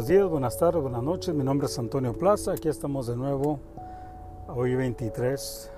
Buenos 0.00 0.08
días, 0.08 0.30
buenas 0.30 0.56
tardes, 0.56 0.80
buenas 0.80 1.02
noches. 1.02 1.34
Mi 1.34 1.44
nombre 1.44 1.66
es 1.66 1.78
Antonio 1.78 2.14
Plaza. 2.14 2.52
Aquí 2.52 2.68
estamos 2.68 3.06
de 3.06 3.16
nuevo. 3.16 3.60
Hoy 4.48 4.74
23 4.74 5.70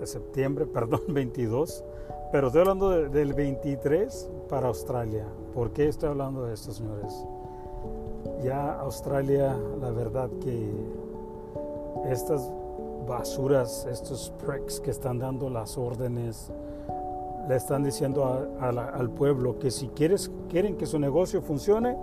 de 0.00 0.06
septiembre, 0.08 0.66
perdón, 0.74 1.02
22. 1.06 1.84
Pero 2.32 2.48
estoy 2.48 2.62
hablando 2.62 2.90
del 2.90 3.34
23 3.34 4.28
para 4.48 4.66
Australia. 4.66 5.24
¿Por 5.54 5.70
qué 5.70 5.86
estoy 5.86 6.08
hablando 6.08 6.46
de 6.46 6.54
esto, 6.54 6.72
señores? 6.72 7.14
Ya 8.42 8.72
Australia, 8.80 9.56
la 9.80 9.92
verdad 9.92 10.28
que 10.40 10.72
estas 12.10 12.50
basuras, 13.06 13.86
estos 13.88 14.32
pricks 14.44 14.80
que 14.80 14.90
están 14.90 15.20
dando 15.20 15.48
las 15.48 15.78
órdenes, 15.78 16.50
le 17.48 17.54
están 17.54 17.84
diciendo 17.84 18.48
al 18.60 19.10
pueblo 19.10 19.60
que 19.60 19.70
si 19.70 19.86
quieres, 19.90 20.28
quieren 20.48 20.76
que 20.76 20.86
su 20.86 20.98
negocio 20.98 21.40
funcione, 21.40 21.96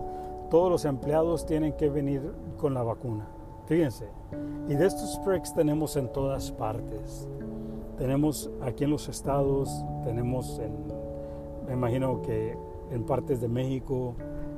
todos 0.49 0.71
los 0.71 0.85
empleados 0.85 1.45
tienen 1.45 1.73
que 1.73 1.89
venir 1.89 2.31
con 2.57 2.73
la 2.73 2.83
vacuna. 2.83 3.27
Fíjense, 3.65 4.07
y 4.67 4.75
de 4.75 4.85
estos 4.85 5.19
pricks 5.25 5.53
tenemos 5.53 5.95
en 5.95 6.11
todas 6.11 6.51
partes. 6.51 7.27
Tenemos 7.97 8.51
aquí 8.61 8.83
en 8.83 8.91
los 8.91 9.07
estados, 9.07 9.69
tenemos 10.03 10.59
en, 10.59 10.73
me 11.65 11.73
imagino 11.73 12.21
que 12.21 12.57
en 12.91 13.03
partes 13.03 13.41
de 13.41 13.47
México, 13.47 14.15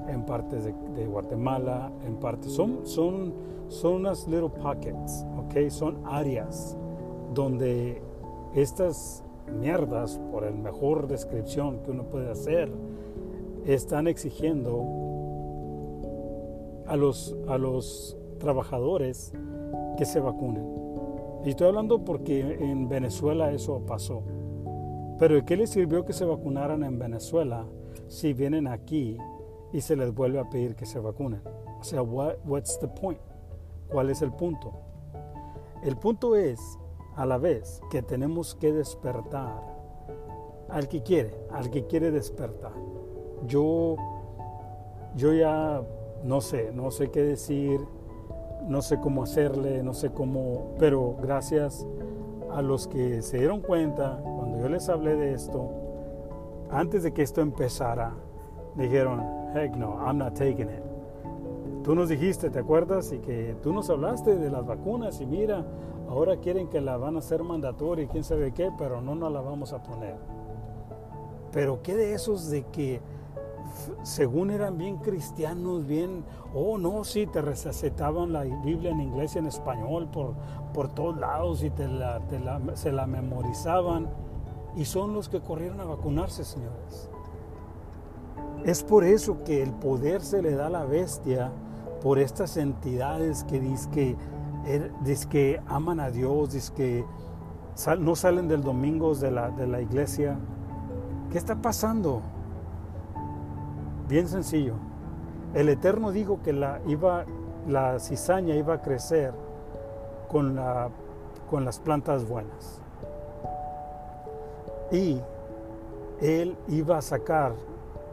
en 0.08 0.26
partes 0.26 0.66
de, 0.66 1.06
Guatemala, 1.06 1.92
en 2.06 2.16
partes, 2.18 2.52
son, 2.52 2.86
son, 2.86 3.34
son 3.68 3.94
unas 3.94 4.28
little 4.28 4.50
pockets, 4.50 5.26
ok, 5.38 5.70
son 5.70 5.98
áreas 6.06 6.78
donde 7.34 8.02
estas 8.56 9.24
mierdas, 9.60 10.20
por 10.32 10.44
el 10.44 10.56
mejor 10.56 11.08
descripción 11.08 11.80
que 11.84 11.92
uno 11.92 12.04
puede 12.04 12.32
hacer, 12.32 12.72
están 13.66 14.08
exigiendo 14.08 15.17
a 16.88 16.96
los, 16.96 17.36
a 17.48 17.58
los 17.58 18.18
trabajadores 18.40 19.34
que 19.98 20.06
se 20.06 20.20
vacunen. 20.20 20.66
Y 21.44 21.50
estoy 21.50 21.68
hablando 21.68 22.04
porque 22.04 22.40
en 22.40 22.90
Venezuela 22.90 23.52
eso 23.52 23.82
pasó. 23.86 24.24
Pero 25.20 25.44
¿qué 25.46 25.58
les 25.58 25.70
sirvió 25.72 26.06
que 26.06 26.14
se 26.14 26.26
vacunaran 26.26 26.84
en 26.84 27.00
Venezuela 27.00 27.66
si 28.08 28.34
vienen 28.34 28.68
aquí 28.68 29.18
y 29.74 29.82
se 29.82 29.96
les 29.96 30.14
vuelve 30.14 30.40
a 30.40 30.50
pedir 30.50 30.76
que 30.76 30.86
se 30.86 31.00
vacunen? 31.00 31.42
O 31.80 31.84
sea, 31.84 32.02
what, 32.02 32.36
what's 32.46 32.80
the 32.80 32.88
point? 32.88 33.20
¿Cuál 33.90 34.10
es 34.10 34.22
el 34.22 34.32
punto? 34.32 34.74
El 35.84 35.98
punto 35.98 36.36
es, 36.36 36.60
a 37.16 37.26
la 37.26 37.38
vez, 37.38 37.82
que 37.90 38.02
tenemos 38.02 38.56
que 38.56 38.74
despertar 38.74 39.62
al 40.70 40.88
que 40.88 41.02
quiere, 41.02 41.34
al 41.52 41.70
que 41.70 41.86
quiere 41.86 42.12
despertar. 42.12 42.74
Yo, 43.48 43.96
yo 45.16 45.34
ya 45.34 45.82
no 46.24 46.42
sé, 46.42 46.72
no 46.74 46.92
sé 46.92 47.10
qué 47.10 47.22
decir, 47.22 47.80
no 48.68 48.82
sé 48.82 49.00
cómo 49.00 49.24
hacerle, 49.24 49.82
no 49.84 49.94
sé 49.94 50.12
cómo, 50.12 50.76
pero 50.78 51.16
gracias 51.22 51.88
a 52.52 52.62
los 52.62 52.88
que 52.88 53.22
se 53.22 53.38
dieron 53.38 53.62
cuenta 53.62 54.20
cuando 54.24 54.60
yo 54.60 54.70
les 54.70 54.90
hablé 54.90 55.16
de 55.16 55.34
esto, 55.34 55.70
antes 56.70 57.04
de 57.04 57.14
que 57.14 57.22
esto 57.22 57.42
empezara, 57.42 58.14
dijeron, 58.76 59.24
heck 59.56 59.76
no, 59.76 59.98
I'm 60.06 60.18
not 60.18 60.34
taking 60.34 60.70
it. 60.70 60.84
Tú 61.84 61.96
nos 61.96 62.10
dijiste, 62.10 62.50
¿te 62.50 62.60
acuerdas? 62.60 63.14
Y 63.14 63.20
que 63.20 63.56
tú 63.64 63.72
nos 63.72 63.90
hablaste 63.90 64.36
de 64.36 64.50
las 64.50 64.66
vacunas 64.66 65.22
y 65.22 65.26
mira, 65.26 65.66
ahora 66.10 66.36
quieren 66.38 66.68
que 66.68 66.82
la 66.82 66.98
van 66.98 67.16
a 67.16 67.20
hacer 67.20 67.44
mandatoria 67.44 68.04
y 68.04 68.08
quién 68.08 68.26
sabe 68.26 68.54
qué, 68.54 68.70
pero 68.78 69.02
no 69.02 69.16
nos 69.16 69.32
la 69.32 69.40
vamos 69.40 69.72
a 69.72 69.82
poner. 69.82 70.16
Pero 71.54 71.82
¿qué 71.82 71.96
de 71.96 72.14
esos 72.14 72.50
de 72.50 72.64
que 72.64 73.00
según 74.04 74.52
eran 74.52 74.78
bien 74.78 74.98
cristianos, 74.98 75.86
bien, 75.86 76.24
oh 76.54 76.78
no, 76.78 77.04
sí, 77.04 77.28
te 77.28 77.42
recetaban 77.42 78.34
la 78.34 78.44
Biblia 78.44 78.92
en 78.92 79.02
inglés 79.02 79.36
y 79.36 79.40
en 79.40 79.48
español 79.48 80.08
por, 80.12 80.34
por 80.74 80.90
todos 80.90 81.18
lados 81.18 81.64
y 81.64 81.70
te 81.70 81.88
se 82.76 82.92
la 82.92 83.08
memorizaban. 83.08 84.10
Y 84.76 84.86
son 84.86 85.14
los 85.14 85.28
que 85.28 85.42
corrieron 85.42 85.80
a 85.80 85.86
vacunarse, 85.86 86.44
señores. 86.44 87.10
Es 88.64 88.84
por 88.84 89.04
eso 89.04 89.44
que 89.44 89.64
el 89.64 89.72
poder 89.72 90.22
se 90.22 90.42
le 90.42 90.52
da 90.52 90.68
a 90.68 90.70
la 90.70 90.86
bestia 90.86 91.52
por 92.02 92.20
estas 92.20 92.58
entidades 92.58 93.44
que 93.44 93.60
dicen 93.60 93.92
que, 93.92 94.16
er, 94.66 94.92
que 95.30 95.62
aman 95.68 96.00
a 96.00 96.12
Dios, 96.12 96.54
dicen 96.54 96.76
que 96.76 97.06
no 98.00 98.16
salen 98.16 98.48
del 98.48 98.62
domingo 98.62 99.16
de 99.16 99.32
la, 99.32 99.50
de 99.52 99.68
la 99.68 99.82
iglesia. 99.82 100.38
¿Qué 101.32 101.38
está 101.38 101.62
pasando? 101.62 102.22
Bien 104.08 104.28
sencillo. 104.28 104.76
El 105.54 105.68
Eterno 105.70 106.12
dijo 106.12 106.40
que 106.42 106.54
la, 106.54 106.80
iba, 106.88 107.26
la 107.68 108.00
cizaña 108.00 108.56
iba 108.56 108.76
a 108.76 108.82
crecer 108.82 109.34
con, 110.30 110.56
la, 110.56 110.90
con 111.50 111.66
las 111.66 111.80
plantas 111.80 112.28
buenas. 112.28 112.82
Y 114.92 115.20
Él 116.22 116.56
iba 116.70 116.98
a 116.98 117.02
sacar 117.02 117.54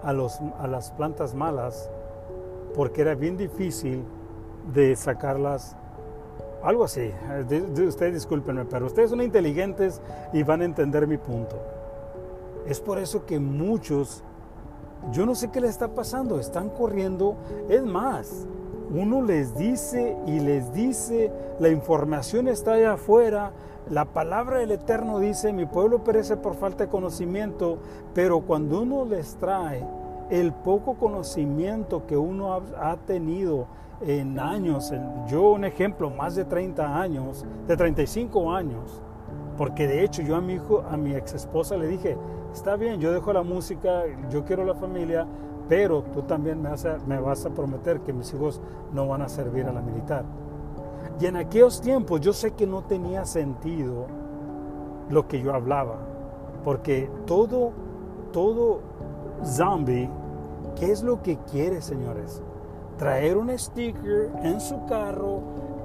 a, 0.03 0.13
los, 0.13 0.41
a 0.59 0.67
las 0.67 0.91
plantas 0.91 1.35
malas 1.35 1.89
porque 2.75 3.03
era 3.03 3.15
bien 3.15 3.37
difícil 3.37 4.05
de 4.73 4.97
sacarlas. 4.97 5.77
Algo 6.65 6.85
así. 6.85 7.13
ustedes 7.87 8.15
discúlpenme, 8.15 8.65
pero 8.65 8.87
ustedes 8.87 9.11
son 9.11 9.21
inteligentes 9.21 10.01
y 10.33 10.43
van 10.43 10.63
a 10.63 10.65
entender 10.65 11.07
mi 11.07 11.19
punto. 11.19 11.57
Es 12.67 12.81
por 12.81 12.99
eso 12.99 13.27
que 13.27 13.39
muchos 13.39 14.25
yo 15.13 15.27
no 15.27 15.35
sé 15.35 15.51
qué 15.51 15.61
le 15.61 15.69
está 15.69 15.89
pasando, 15.89 16.39
están 16.39 16.71
corriendo. 16.71 17.37
Es 17.69 17.85
más, 17.85 18.47
uno 18.95 19.23
les 19.23 19.57
dice 19.57 20.17
y 20.27 20.41
les 20.41 20.73
dice, 20.73 21.31
la 21.59 21.69
información 21.69 22.49
está 22.49 22.73
allá 22.73 22.93
afuera, 22.93 23.53
la 23.91 24.07
palabra 24.07 24.59
del 24.59 24.71
Eterno 24.71 25.19
dice, 25.19 25.53
mi 25.53 25.67
pueblo 25.67 26.05
perece 26.05 26.37
por 26.37 26.55
falta 26.55 26.85
de 26.85 26.91
conocimiento, 26.91 27.79
pero 28.15 28.41
cuando 28.41 28.81
uno 28.83 29.05
les 29.05 29.37
trae 29.37 29.87
el 30.31 30.53
poco 30.53 30.95
conocimiento 30.95 32.07
que 32.07 32.17
uno 32.17 32.63
ha, 32.79 32.97
tenido 33.07 33.67
en 34.01 34.39
años, 34.39 34.93
yo 35.29 35.51
un 35.51 35.65
ejemplo, 35.65 36.09
más 36.11 36.35
de 36.35 36.45
30 36.45 37.01
años, 37.01 37.45
de 37.67 37.77
35 37.77 38.53
años, 38.53 39.03
porque 39.57 39.87
de 39.87 40.05
hecho 40.05 40.23
yo 40.23 40.37
a 40.37 40.41
mi 40.41 40.55
hijo, 40.55 40.85
a 40.91 40.97
mi 40.97 41.15
ex 41.15 41.35
esposa 41.35 41.77
le 41.77 41.87
dije, 41.87 42.17
está 42.53 42.77
bien, 42.77 43.01
yo 43.01 43.13
dejo 43.13 43.33
la 43.33 43.43
música, 43.43 44.03
yo 44.31 44.45
quiero 44.45 44.65
la 44.65 44.75
familia, 44.75 45.27
pero 45.69 46.03
tú 46.03 46.23
también 46.23 46.61
me 46.61 46.71
vas, 46.71 46.85
a, 46.85 46.99
me 47.07 47.19
vas 47.19 47.47
a 47.47 47.51
prometer 47.51 48.01
que 48.01 48.13
mis 48.13 48.33
hijos 48.35 48.61
no 48.93 49.07
van 49.07 49.23
a 49.23 49.29
servir 49.29 49.67
a 49.67 49.73
la 49.73 49.81
militar. 49.81 50.25
Y 51.21 51.27
en 51.27 51.37
aquellos 51.37 51.81
tiempos 51.81 52.21
yo 52.21 52.33
sé 52.33 52.53
que 52.53 52.67
no 52.67 52.83
tenía 52.83 53.25
sentido 53.25 54.07
lo 55.09 55.29
que 55.29 55.41
yo 55.41 55.55
hablaba, 55.55 55.99
porque 56.65 57.11
todo, 57.27 57.73
todo 58.33 58.81
zombie, 59.45 60.11
¿qué 60.77 60.91
es 60.91 61.03
lo 61.03 61.23
que 61.23 61.39
quiere, 61.51 61.81
señores? 61.81 62.43
Traer 62.99 63.37
un 63.37 63.57
sticker 63.57 64.31
en 64.43 64.61
su 64.61 64.85
carro 64.87 65.41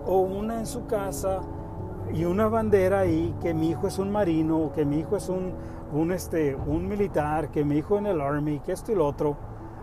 o 0.06 0.20
una 0.20 0.60
en 0.60 0.66
su 0.66 0.86
casa 0.88 1.42
y 2.14 2.26
una 2.26 2.48
bandera 2.48 3.00
ahí 3.00 3.36
que 3.42 3.54
mi 3.54 3.70
hijo 3.70 3.88
es 3.88 4.00
un 4.00 4.12
marino, 4.12 4.72
que 4.74 4.86
mi 4.86 5.00
hijo 5.00 5.18
es 5.18 5.30
un, 5.30 5.54
un, 5.94 6.12
este, 6.12 6.56
un 6.56 6.88
militar, 6.88 7.50
que 7.50 7.64
mi 7.64 7.78
hijo 7.78 7.98
en 7.98 8.08
el 8.08 8.22
army, 8.22 8.60
que 8.60 8.72
esto 8.72 8.92
y 8.92 8.96
lo 8.96 9.08
otro. 9.08 9.38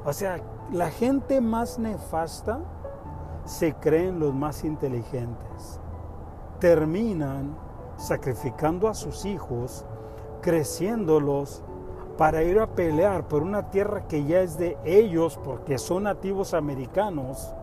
O 0.05 0.13
sea, 0.13 0.39
la 0.73 0.91
gente 0.91 1.41
más 1.41 1.79
nefasta 1.79 2.61
se 3.45 3.75
creen 3.75 4.19
los 4.19 4.35
más 4.35 4.65
inteligentes. 4.65 5.81
Terminan 6.59 7.57
sacrificando 7.97 8.89
a 8.89 8.95
sus 8.95 9.25
hijos, 9.25 9.85
creciéndolos 10.43 11.63
para 12.19 12.43
ir 12.43 12.59
a 12.59 12.67
pelear 12.67 13.29
por 13.29 13.43
una 13.43 13.71
tierra 13.71 14.07
que 14.09 14.25
ya 14.25 14.41
es 14.41 14.59
de 14.59 14.77
ellos 14.85 15.39
porque 15.43 15.79
son 15.79 16.05
nativos 16.05 16.55
americanos 16.55 17.55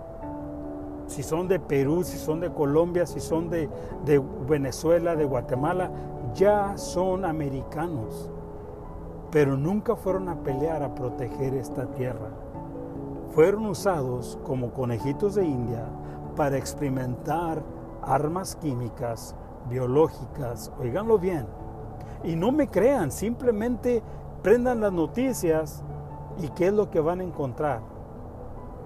si 1.08 1.24
son 1.24 1.48
de 1.48 1.60
Perú, 1.60 2.04
si 2.04 2.18
son 2.18 2.40
de 2.40 2.52
Colombia, 2.52 3.06
si 3.06 3.20
son 3.20 3.50
de, 3.50 3.70
Venezuela, 4.48 5.16
de 5.16 5.26
Guatemala, 5.26 5.92
ya 6.34 6.78
son 6.78 7.26
americanos, 7.26 8.30
pero 9.32 9.58
nunca 9.58 9.96
fueron 9.96 10.30
a 10.30 10.36
pelear 10.36 10.84
a 10.84 10.96
proteger 10.96 11.54
esta 11.54 11.86
tierra. 11.88 12.30
Fueron 13.32 13.66
usados 13.66 14.38
como 14.44 14.72
conejitos 14.72 15.36
de 15.36 15.46
India 15.46 15.86
para 16.36 16.58
experimentar 16.58 17.64
armas 18.02 18.56
químicas, 18.56 19.36
biológicas, 19.70 20.72
oiganlo 20.80 21.18
bien. 21.18 21.48
Y 22.24 22.36
no 22.36 22.52
me 22.52 22.68
crean, 22.68 23.12
simplemente 23.12 24.02
prendan 24.42 24.82
las 24.82 24.94
noticias 24.94 25.84
y 26.42 26.50
qué 26.50 26.68
es 26.68 26.74
lo 26.74 26.90
que 26.90 27.00
van 27.00 27.20
a 27.20 27.24
encontrar. 27.24 27.82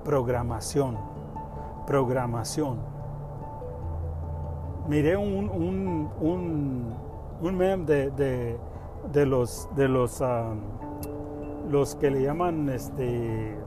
Programación 0.04 1.17
programación. 1.88 2.78
Miré 4.88 5.18
un, 5.18 5.50
un, 5.50 6.10
un, 6.22 6.94
un 7.42 7.58
meme 7.58 7.86
de, 7.86 8.12
de, 8.12 8.58
de, 9.12 9.26
los, 9.26 9.68
de 9.76 9.88
los, 9.88 10.22
um, 10.22 10.60
los 11.72 11.96
que 11.96 12.12
le 12.12 12.22
llaman 12.22 12.70
este, 12.70 13.58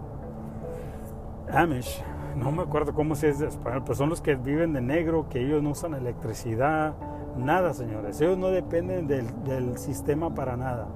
Amish, 1.52 2.02
no 2.37 2.52
me 2.52 2.62
acuerdo 2.62 2.94
cómo 2.94 3.17
se 3.17 3.31
en 3.31 3.43
español, 3.44 3.82
pero 3.84 3.94
son 3.96 4.08
los 4.08 4.20
que 4.20 4.37
viven 4.37 4.72
de 4.72 4.81
negro, 4.81 5.26
que 5.28 5.44
ellos 5.44 5.62
no 5.62 5.70
usan 5.70 5.94
electricidad, 5.94 6.94
nada, 7.37 7.75
señores. 7.75 8.20
Ellos 8.20 8.38
no 8.38 8.49
dependen 8.49 9.06
del 9.08 9.78
sistema 9.78 10.34
para 10.34 10.56
nada. 10.56 10.87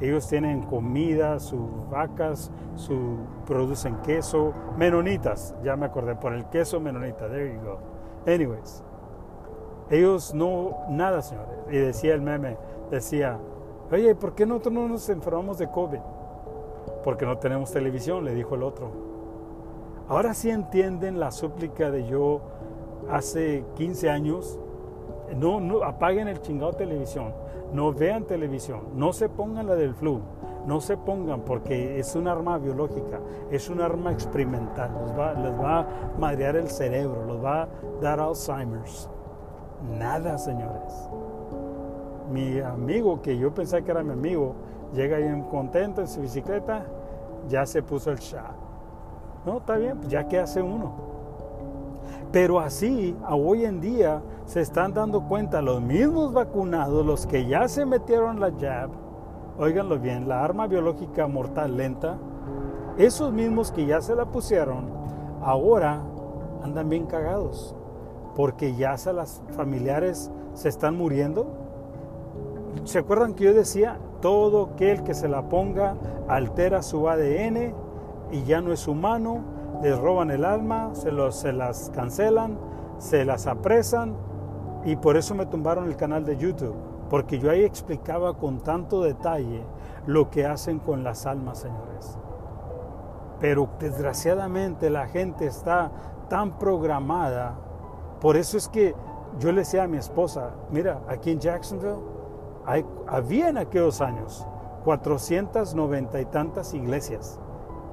Ellos 0.00 0.26
tienen 0.28 0.62
comida, 0.62 1.38
sus 1.38 1.60
vacas, 1.90 2.50
su, 2.76 3.18
producen 3.46 3.96
queso, 4.02 4.52
menonitas, 4.78 5.54
ya 5.62 5.76
me 5.76 5.86
acordé, 5.86 6.14
por 6.14 6.32
el 6.32 6.46
queso 6.46 6.80
menonita, 6.80 7.28
there 7.28 7.52
you 7.52 7.60
go. 7.60 7.78
Anyways, 8.26 8.82
ellos 9.90 10.32
no, 10.34 10.78
nada, 10.88 11.20
señores. 11.20 11.50
Y 11.70 11.76
decía 11.76 12.14
el 12.14 12.22
meme, 12.22 12.56
decía, 12.90 13.38
oye, 13.90 14.14
¿por 14.14 14.34
qué 14.34 14.46
nosotros 14.46 14.72
no 14.72 14.88
nos 14.88 15.08
enfermamos 15.08 15.58
de 15.58 15.68
COVID? 15.70 16.00
Porque 17.04 17.26
no 17.26 17.38
tenemos 17.38 17.70
televisión, 17.70 18.24
le 18.24 18.34
dijo 18.34 18.54
el 18.54 18.62
otro. 18.62 18.90
Ahora 20.08 20.34
sí 20.34 20.50
entienden 20.50 21.20
la 21.20 21.30
súplica 21.30 21.90
de 21.90 22.06
yo 22.06 22.40
hace 23.10 23.64
15 23.76 24.10
años. 24.10 24.58
No, 25.36 25.60
no 25.60 25.82
apaguen 25.84 26.28
el 26.28 26.40
chingado 26.40 26.72
televisión 26.72 27.32
no 27.72 27.92
vean 27.92 28.24
televisión, 28.24 28.80
no 28.94 29.12
se 29.12 29.28
pongan 29.28 29.66
la 29.66 29.74
del 29.74 29.94
flu, 29.94 30.20
no 30.66 30.80
se 30.80 30.96
pongan 30.96 31.42
porque 31.42 31.98
es 31.98 32.14
un 32.14 32.28
arma 32.28 32.58
biológica, 32.58 33.20
es 33.50 33.68
un 33.68 33.80
arma 33.80 34.12
experimental, 34.12 34.90
les 35.04 35.18
va, 35.18 35.32
les 35.34 35.52
va 35.52 35.80
a 35.80 35.86
madrear 36.18 36.56
el 36.56 36.68
cerebro, 36.68 37.24
los 37.24 37.42
va 37.42 37.62
a 37.62 37.68
dar 38.00 38.20
Alzheimer's. 38.20 39.08
Nada, 39.98 40.36
señores. 40.36 41.08
Mi 42.30 42.60
amigo, 42.60 43.22
que 43.22 43.36
yo 43.36 43.52
pensé 43.52 43.82
que 43.82 43.90
era 43.90 44.02
mi 44.02 44.12
amigo, 44.12 44.54
llega 44.92 45.16
ahí 45.16 45.44
contento 45.50 46.00
en 46.00 46.08
su 46.08 46.20
bicicleta, 46.20 46.84
ya 47.48 47.64
se 47.66 47.82
puso 47.82 48.10
el 48.10 48.18
shot. 48.18 48.70
No, 49.46 49.58
está 49.58 49.76
bien, 49.76 49.96
pues 49.96 50.08
ya 50.08 50.28
que 50.28 50.38
hace 50.38 50.60
uno. 50.60 51.09
Pero 52.32 52.60
así, 52.60 53.16
hoy 53.28 53.64
en 53.64 53.80
día, 53.80 54.22
se 54.44 54.60
están 54.60 54.94
dando 54.94 55.22
cuenta 55.22 55.60
los 55.62 55.80
mismos 55.80 56.32
vacunados, 56.32 57.04
los 57.04 57.26
que 57.26 57.46
ya 57.46 57.66
se 57.66 57.84
metieron 57.84 58.38
la 58.38 58.52
jab, 58.52 58.90
oiganlo 59.58 59.98
bien, 59.98 60.28
la 60.28 60.44
arma 60.44 60.68
biológica 60.68 61.26
mortal 61.26 61.76
lenta, 61.76 62.18
esos 62.98 63.32
mismos 63.32 63.72
que 63.72 63.84
ya 63.84 64.00
se 64.00 64.14
la 64.14 64.26
pusieron, 64.26 64.84
ahora 65.42 66.02
andan 66.62 66.88
bien 66.88 67.06
cagados, 67.06 67.74
porque 68.36 68.76
ya 68.76 68.96
se 68.96 69.12
las 69.12 69.42
familiares 69.56 70.30
se 70.54 70.68
están 70.68 70.96
muriendo. 70.96 71.48
¿Se 72.84 73.00
acuerdan 73.00 73.34
que 73.34 73.44
yo 73.44 73.54
decía, 73.54 73.98
todo 74.20 74.70
aquel 74.74 75.02
que 75.02 75.14
se 75.14 75.28
la 75.28 75.48
ponga 75.48 75.96
altera 76.28 76.82
su 76.82 77.08
ADN 77.08 77.74
y 78.30 78.44
ya 78.44 78.60
no 78.60 78.72
es 78.72 78.86
humano? 78.86 79.59
Les 79.82 79.98
roban 79.98 80.30
el 80.30 80.44
alma, 80.44 80.90
se, 80.94 81.10
los, 81.10 81.36
se 81.36 81.52
las 81.52 81.90
cancelan, 81.94 82.58
se 82.98 83.24
las 83.24 83.46
apresan 83.46 84.14
y 84.84 84.96
por 84.96 85.16
eso 85.16 85.34
me 85.34 85.46
tumbaron 85.46 85.86
el 85.86 85.96
canal 85.96 86.24
de 86.24 86.36
YouTube, 86.36 86.74
porque 87.08 87.38
yo 87.38 87.50
ahí 87.50 87.64
explicaba 87.64 88.34
con 88.34 88.60
tanto 88.60 89.02
detalle 89.02 89.62
lo 90.06 90.30
que 90.30 90.46
hacen 90.46 90.78
con 90.78 91.04
las 91.04 91.26
almas, 91.26 91.58
señores. 91.58 92.18
Pero 93.40 93.68
desgraciadamente 93.78 94.90
la 94.90 95.06
gente 95.06 95.46
está 95.46 95.90
tan 96.28 96.58
programada, 96.58 97.54
por 98.20 98.36
eso 98.36 98.56
es 98.56 98.68
que 98.68 98.94
yo 99.38 99.52
le 99.52 99.60
decía 99.60 99.84
a 99.84 99.86
mi 99.86 99.96
esposa, 99.96 100.50
mira, 100.70 101.00
aquí 101.08 101.30
en 101.30 101.40
Jacksonville 101.40 101.98
había 103.06 103.48
en 103.48 103.58
aquellos 103.58 104.00
años 104.00 104.46
490 104.84 106.20
y 106.20 106.24
tantas 106.26 106.74
iglesias. 106.74 107.38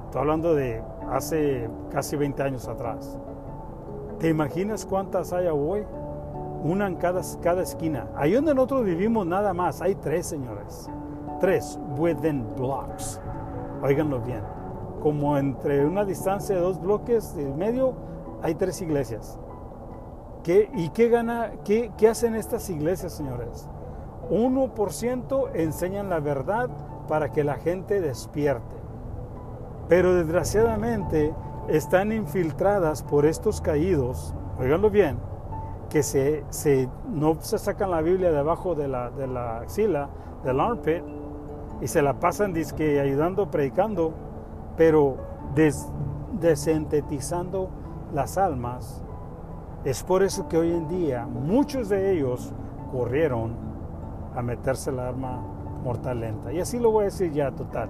Estoy 0.06 0.20
hablando 0.20 0.54
de 0.54 0.82
hace 1.10 1.68
casi 1.90 2.16
20 2.16 2.42
años 2.42 2.68
atrás. 2.68 3.18
¿Te 4.18 4.28
imaginas 4.28 4.84
cuántas 4.84 5.32
hay 5.32 5.46
hoy? 5.46 5.84
Una 6.64 6.86
en 6.86 6.96
cada, 6.96 7.22
cada 7.40 7.62
esquina. 7.62 8.08
Ahí 8.16 8.32
donde 8.32 8.54
nosotros 8.54 8.84
vivimos 8.84 9.26
nada 9.26 9.54
más, 9.54 9.80
hay 9.80 9.94
tres, 9.94 10.26
señores. 10.26 10.90
Tres, 11.40 11.78
within 11.96 12.44
blocks. 12.56 13.20
Óiganlo 13.82 14.20
bien. 14.20 14.42
Como 15.00 15.38
entre 15.38 15.86
una 15.86 16.04
distancia 16.04 16.56
de 16.56 16.60
dos 16.60 16.80
bloques 16.80 17.36
y 17.38 17.44
medio, 17.44 17.94
hay 18.42 18.56
tres 18.56 18.82
iglesias. 18.82 19.38
¿Qué, 20.42 20.68
¿Y 20.74 20.88
qué, 20.90 21.08
gana, 21.08 21.52
qué, 21.64 21.92
qué 21.96 22.08
hacen 22.08 22.34
estas 22.34 22.68
iglesias, 22.70 23.12
señores? 23.12 23.68
1% 24.30 25.50
enseñan 25.54 26.10
la 26.10 26.20
verdad 26.20 26.68
para 27.06 27.30
que 27.30 27.44
la 27.44 27.54
gente 27.54 28.00
despierte. 28.00 28.77
Pero 29.88 30.14
desgraciadamente 30.14 31.34
están 31.68 32.12
infiltradas 32.12 33.02
por 33.02 33.24
estos 33.24 33.60
caídos, 33.60 34.34
oiganlo 34.58 34.90
bien, 34.90 35.18
que 35.88 36.02
se, 36.02 36.44
no 37.10 37.36
se 37.40 37.58
sacan 37.58 37.90
la 37.90 38.02
Biblia 38.02 38.30
debajo 38.30 38.74
de 38.74 38.88
la, 38.88 39.10
de 39.10 39.26
la 39.26 39.60
axila, 39.60 40.10
del 40.44 40.60
armpit, 40.60 41.02
y 41.80 41.88
se 41.88 42.02
la 42.02 42.20
pasan 42.20 42.52
disque 42.52 43.00
ayudando, 43.00 43.50
predicando, 43.50 44.12
pero 44.76 45.16
desintetizando 46.38 47.70
las 48.12 48.36
almas. 48.36 49.02
Es 49.84 50.02
por 50.02 50.22
eso 50.22 50.48
que 50.48 50.58
hoy 50.58 50.72
en 50.72 50.88
día 50.88 51.24
muchos 51.26 51.88
de 51.88 52.12
ellos 52.12 52.52
corrieron 52.92 53.52
a 54.34 54.42
meterse 54.42 54.92
la 54.92 55.08
arma 55.08 55.40
mortal 55.82 56.20
lenta. 56.20 56.52
Y 56.52 56.60
así 56.60 56.78
lo 56.78 56.90
voy 56.90 57.02
a 57.02 57.04
decir 57.06 57.32
ya 57.32 57.52
total 57.52 57.88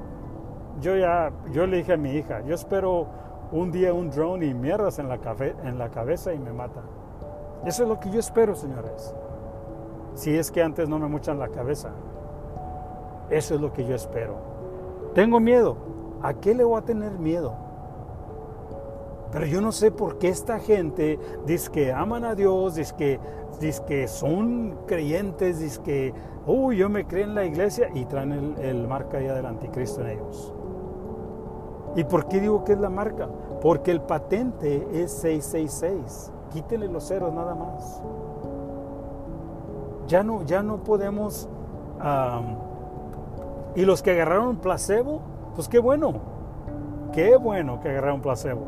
yo 0.81 0.97
ya, 0.97 1.31
yo 1.53 1.67
le 1.67 1.79
dije 1.79 1.95
a 1.95 1.97
mi 1.97 2.13
hija, 2.13 2.41
yo 2.43 2.55
espero 2.55 3.07
un 3.53 3.71
día 3.73 3.93
un 3.93 4.11
drone 4.11 4.47
y 4.47 4.55
mierdas 4.55 4.99
en 4.99 5.09
la, 5.09 5.19
en 5.65 5.79
la 5.79 5.89
cabeza 5.91 6.33
y 6.33 6.39
me 6.39 6.53
mata. 6.53 6.83
Eso 7.65 7.83
es 7.83 7.89
lo 7.89 7.99
que 7.99 8.11
yo 8.11 8.21
espero, 8.21 8.55
señores. 8.55 9.15
Si 10.15 10.37
es 10.37 10.51
que 10.51 10.63
antes 10.63 10.89
no 10.89 10.99
me 10.99 11.09
muchan 11.09 11.39
la 11.39 11.49
cabeza. 11.49 11.91
Eso 13.31 13.55
es 13.55 13.61
lo 13.61 13.73
que 13.73 13.85
yo 13.85 13.95
espero. 13.95 14.37
Tengo 15.15 15.41
miedo. 15.41 15.77
¿A 16.23 16.35
qué 16.35 16.55
le 16.55 16.65
voy 16.65 16.79
a 16.79 16.85
tener 16.85 17.13
miedo? 17.19 17.55
Pero 19.31 19.47
yo 19.47 19.61
no 19.61 19.73
sé 19.73 19.91
por 19.91 20.19
qué 20.19 20.29
esta 20.29 20.59
gente 20.59 21.19
dice 21.47 21.71
que 21.71 21.93
aman 21.93 22.25
a 22.25 22.35
Dios, 22.35 22.77
dice 22.77 22.95
que, 22.97 23.21
dice 23.61 23.83
que 23.87 24.09
son 24.09 24.79
creyentes, 24.87 25.59
dice 25.59 25.83
que, 25.83 26.15
uy, 26.47 26.79
yo 26.79 26.89
me 26.89 27.07
creo 27.07 27.25
en 27.25 27.35
la 27.35 27.45
iglesia 27.45 27.91
y 27.95 28.07
traen 28.07 28.33
el, 28.33 28.59
el 28.59 28.89
marca 28.89 29.21
ya 29.21 29.35
del 29.35 29.47
anticristo 29.47 30.01
en 30.01 30.09
ellos. 30.09 30.55
¿Y 31.99 32.05
por 32.05 32.29
qué 32.29 32.39
digo 32.39 32.63
que 32.63 32.75
es 32.75 32.79
la 32.79 32.91
marca? 32.91 33.29
Porque 33.61 33.91
el 33.91 34.01
patente 34.01 34.87
es 34.93 35.11
666. 35.15 36.31
Quítenle 36.53 36.87
los 36.87 37.09
ceros 37.09 37.35
nada 37.35 37.57
más. 37.57 38.01
Ya 40.07 40.23
no, 40.23 40.45
ya 40.45 40.63
no 40.63 40.77
podemos... 40.85 41.49
y 43.75 43.85
los 43.85 44.03
que 44.03 44.13
agarraron 44.13 44.59
placebo, 44.59 45.23
pues 45.57 45.69
qué 45.69 45.81
bueno. 45.81 46.13
Qué 47.13 47.37
bueno 47.37 47.81
que 47.81 47.89
agarraron 47.89 48.23
placebo. 48.23 48.63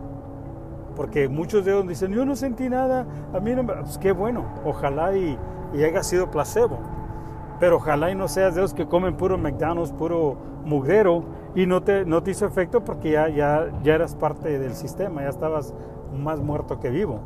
Porque 0.97 1.29
muchos 1.29 1.65
de 1.65 1.71
ellos 1.71 1.87
dicen, 1.87 2.11
yo 2.11 2.25
no 2.25 2.35
sentí 2.35 2.69
nada, 2.69 3.07
a 3.33 3.39
mí 3.39 3.55
no 3.55 3.63
me... 3.63 3.75
Pues 3.75 3.97
qué 3.99 4.11
bueno, 4.11 4.45
ojalá 4.65 5.17
y, 5.17 5.39
y 5.73 5.85
haya 5.85 6.03
sido 6.03 6.33
placebo. 6.33 6.79
Pero 7.61 7.77
ojalá 7.77 8.11
y 8.11 8.15
no 8.15 8.27
seas 8.27 8.55
de 8.55 8.63
los 8.63 8.73
que 8.73 8.87
comen 8.87 9.17
puro 9.17 9.37
McDonald's, 9.37 9.93
puro 9.93 10.37
mugrero 10.65 11.25
y 11.55 11.67
no 11.67 11.83
te, 11.83 12.07
no 12.07 12.23
te 12.23 12.31
hizo 12.31 12.47
efecto 12.47 12.83
porque 12.83 13.11
ya, 13.13 13.29
ya, 13.29 13.71
ya 13.83 13.95
eras 13.95 14.15
parte 14.15 14.59
del 14.59 14.75
sistema, 14.75 15.23
ya 15.23 15.29
estabas 15.29 15.75
más 16.17 16.41
muerto 16.41 16.81
que 16.81 16.89
vivo. 16.89 17.21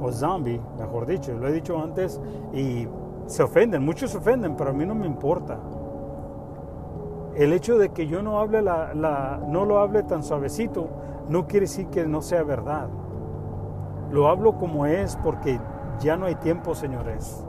O 0.00 0.10
zombie, 0.10 0.60
mejor 0.78 1.06
dicho, 1.06 1.32
lo 1.34 1.48
he 1.48 1.52
dicho 1.52 1.78
antes 1.78 2.20
y 2.54 2.88
se 3.26 3.42
ofenden, 3.42 3.84
muchos 3.84 4.10
se 4.10 4.18
ofenden, 4.18 4.56
pero 4.56 4.70
a 4.70 4.72
mí 4.72 4.86
no 4.86 4.94
me 4.94 5.06
importa. 5.06 5.58
El 7.34 7.52
hecho 7.52 7.76
de 7.76 7.90
que 7.90 8.06
yo 8.06 8.22
no 8.22 8.40
hable 8.40 8.62
la, 8.62 8.94
la, 8.94 9.40
no 9.46 9.66
lo 9.66 9.80
hable 9.80 10.02
tan 10.02 10.22
suavecito 10.22 10.88
no 11.28 11.46
quiere 11.46 11.66
decir 11.66 11.88
que 11.88 12.06
no 12.06 12.22
sea 12.22 12.42
verdad. 12.42 12.88
Lo 14.10 14.28
hablo 14.28 14.56
como 14.56 14.86
es 14.86 15.16
porque 15.16 15.58
ya 16.00 16.16
no 16.16 16.26
hay 16.26 16.36
tiempo, 16.36 16.74
señores. 16.74 17.44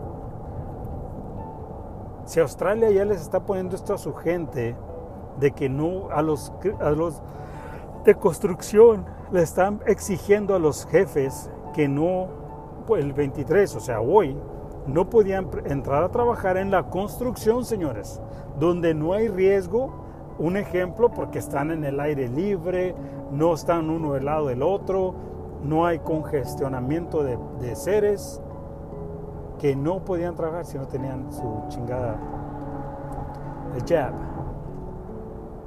Si 2.25 2.39
Australia 2.39 2.89
ya 2.89 3.05
les 3.05 3.21
está 3.21 3.45
poniendo 3.45 3.75
esto 3.75 3.93
a 3.93 3.97
su 3.97 4.13
gente, 4.13 4.75
de 5.39 5.51
que 5.51 5.69
no 5.69 6.09
a 6.11 6.21
los, 6.21 6.51
a 6.79 6.89
los 6.91 7.21
de 8.03 8.15
construcción 8.15 9.05
le 9.31 9.41
están 9.41 9.81
exigiendo 9.85 10.55
a 10.55 10.59
los 10.59 10.85
jefes 10.85 11.49
que 11.73 11.87
no, 11.87 12.27
pues 12.87 13.03
el 13.03 13.13
23, 13.13 13.75
o 13.75 13.79
sea, 13.79 13.99
hoy, 14.01 14.37
no 14.87 15.09
podían 15.09 15.49
entrar 15.65 16.03
a 16.03 16.09
trabajar 16.09 16.57
en 16.57 16.71
la 16.71 16.89
construcción, 16.89 17.65
señores, 17.65 18.21
donde 18.59 18.93
no 18.93 19.13
hay 19.13 19.27
riesgo. 19.27 20.03
Un 20.37 20.57
ejemplo, 20.57 21.11
porque 21.11 21.39
están 21.39 21.71
en 21.71 21.83
el 21.83 21.99
aire 21.99 22.27
libre, 22.27 22.93
no 23.31 23.53
están 23.53 23.89
uno 23.89 24.13
del 24.13 24.25
lado 24.25 24.47
del 24.47 24.61
otro, 24.61 25.15
no 25.63 25.85
hay 25.85 25.99
congestionamiento 25.99 27.23
de, 27.23 27.39
de 27.61 27.75
seres 27.75 28.41
que 29.65 29.75
no 29.75 30.05
podían 30.05 30.35
trabajar 30.35 30.63
si 30.63 30.77
no 30.77 30.85
tenían 30.85 31.33
su 31.33 31.63
chingada 31.69 32.19
el 33.73 33.83
jab. 33.83 34.13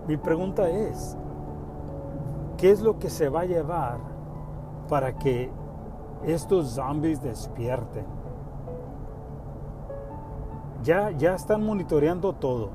Mi 0.07 0.17
pregunta 0.17 0.69
es, 0.69 1.17
¿qué 2.57 2.71
es 2.71 2.81
lo 2.81 3.01
que 3.01 3.11
se 3.11 3.29
va 3.29 3.41
a 3.41 3.45
llevar 3.45 3.99
para 4.89 5.19
que 5.19 5.51
estos 6.25 6.69
zombies 6.69 7.21
despierten. 7.21 8.07
Ya, 10.85 11.11
ya 11.11 11.35
están 11.35 11.67
monitoreando 11.67 12.35
todo. 12.35 12.71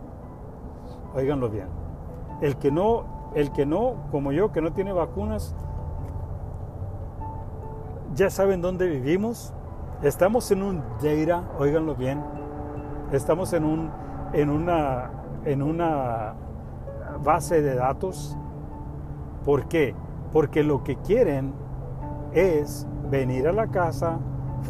Óiganlo 1.16 1.50
bien. 1.50 1.68
El 2.42 2.58
que 2.58 2.70
no, 2.70 3.06
el 3.34 3.54
que 3.54 3.66
no, 3.66 3.96
como 4.12 4.34
yo, 4.34 4.52
que 4.52 4.62
no 4.62 4.74
tiene 4.74 4.92
vacunas, 4.92 5.56
ya 8.14 8.30
saben 8.30 8.62
dónde 8.62 8.88
vivimos. 8.88 9.54
Estamos 10.04 10.52
en 10.52 10.62
un 10.64 10.84
data, 11.02 11.48
óiganlo 11.58 11.96
bien. 11.96 12.22
Estamos 13.14 13.54
en 13.54 13.64
un 13.64 13.90
en 14.34 14.50
una 14.50 15.10
en 15.46 15.62
una 15.62 16.34
base 17.24 17.62
de 17.62 17.76
datos. 17.76 18.38
¿Por 19.46 19.70
qué? 19.70 19.96
Porque 20.34 20.62
lo 20.62 20.84
que 20.84 20.98
quieren 20.98 21.54
es 22.34 22.86
venir 23.10 23.48
a 23.48 23.54
la 23.54 23.68
casa, 23.68 24.20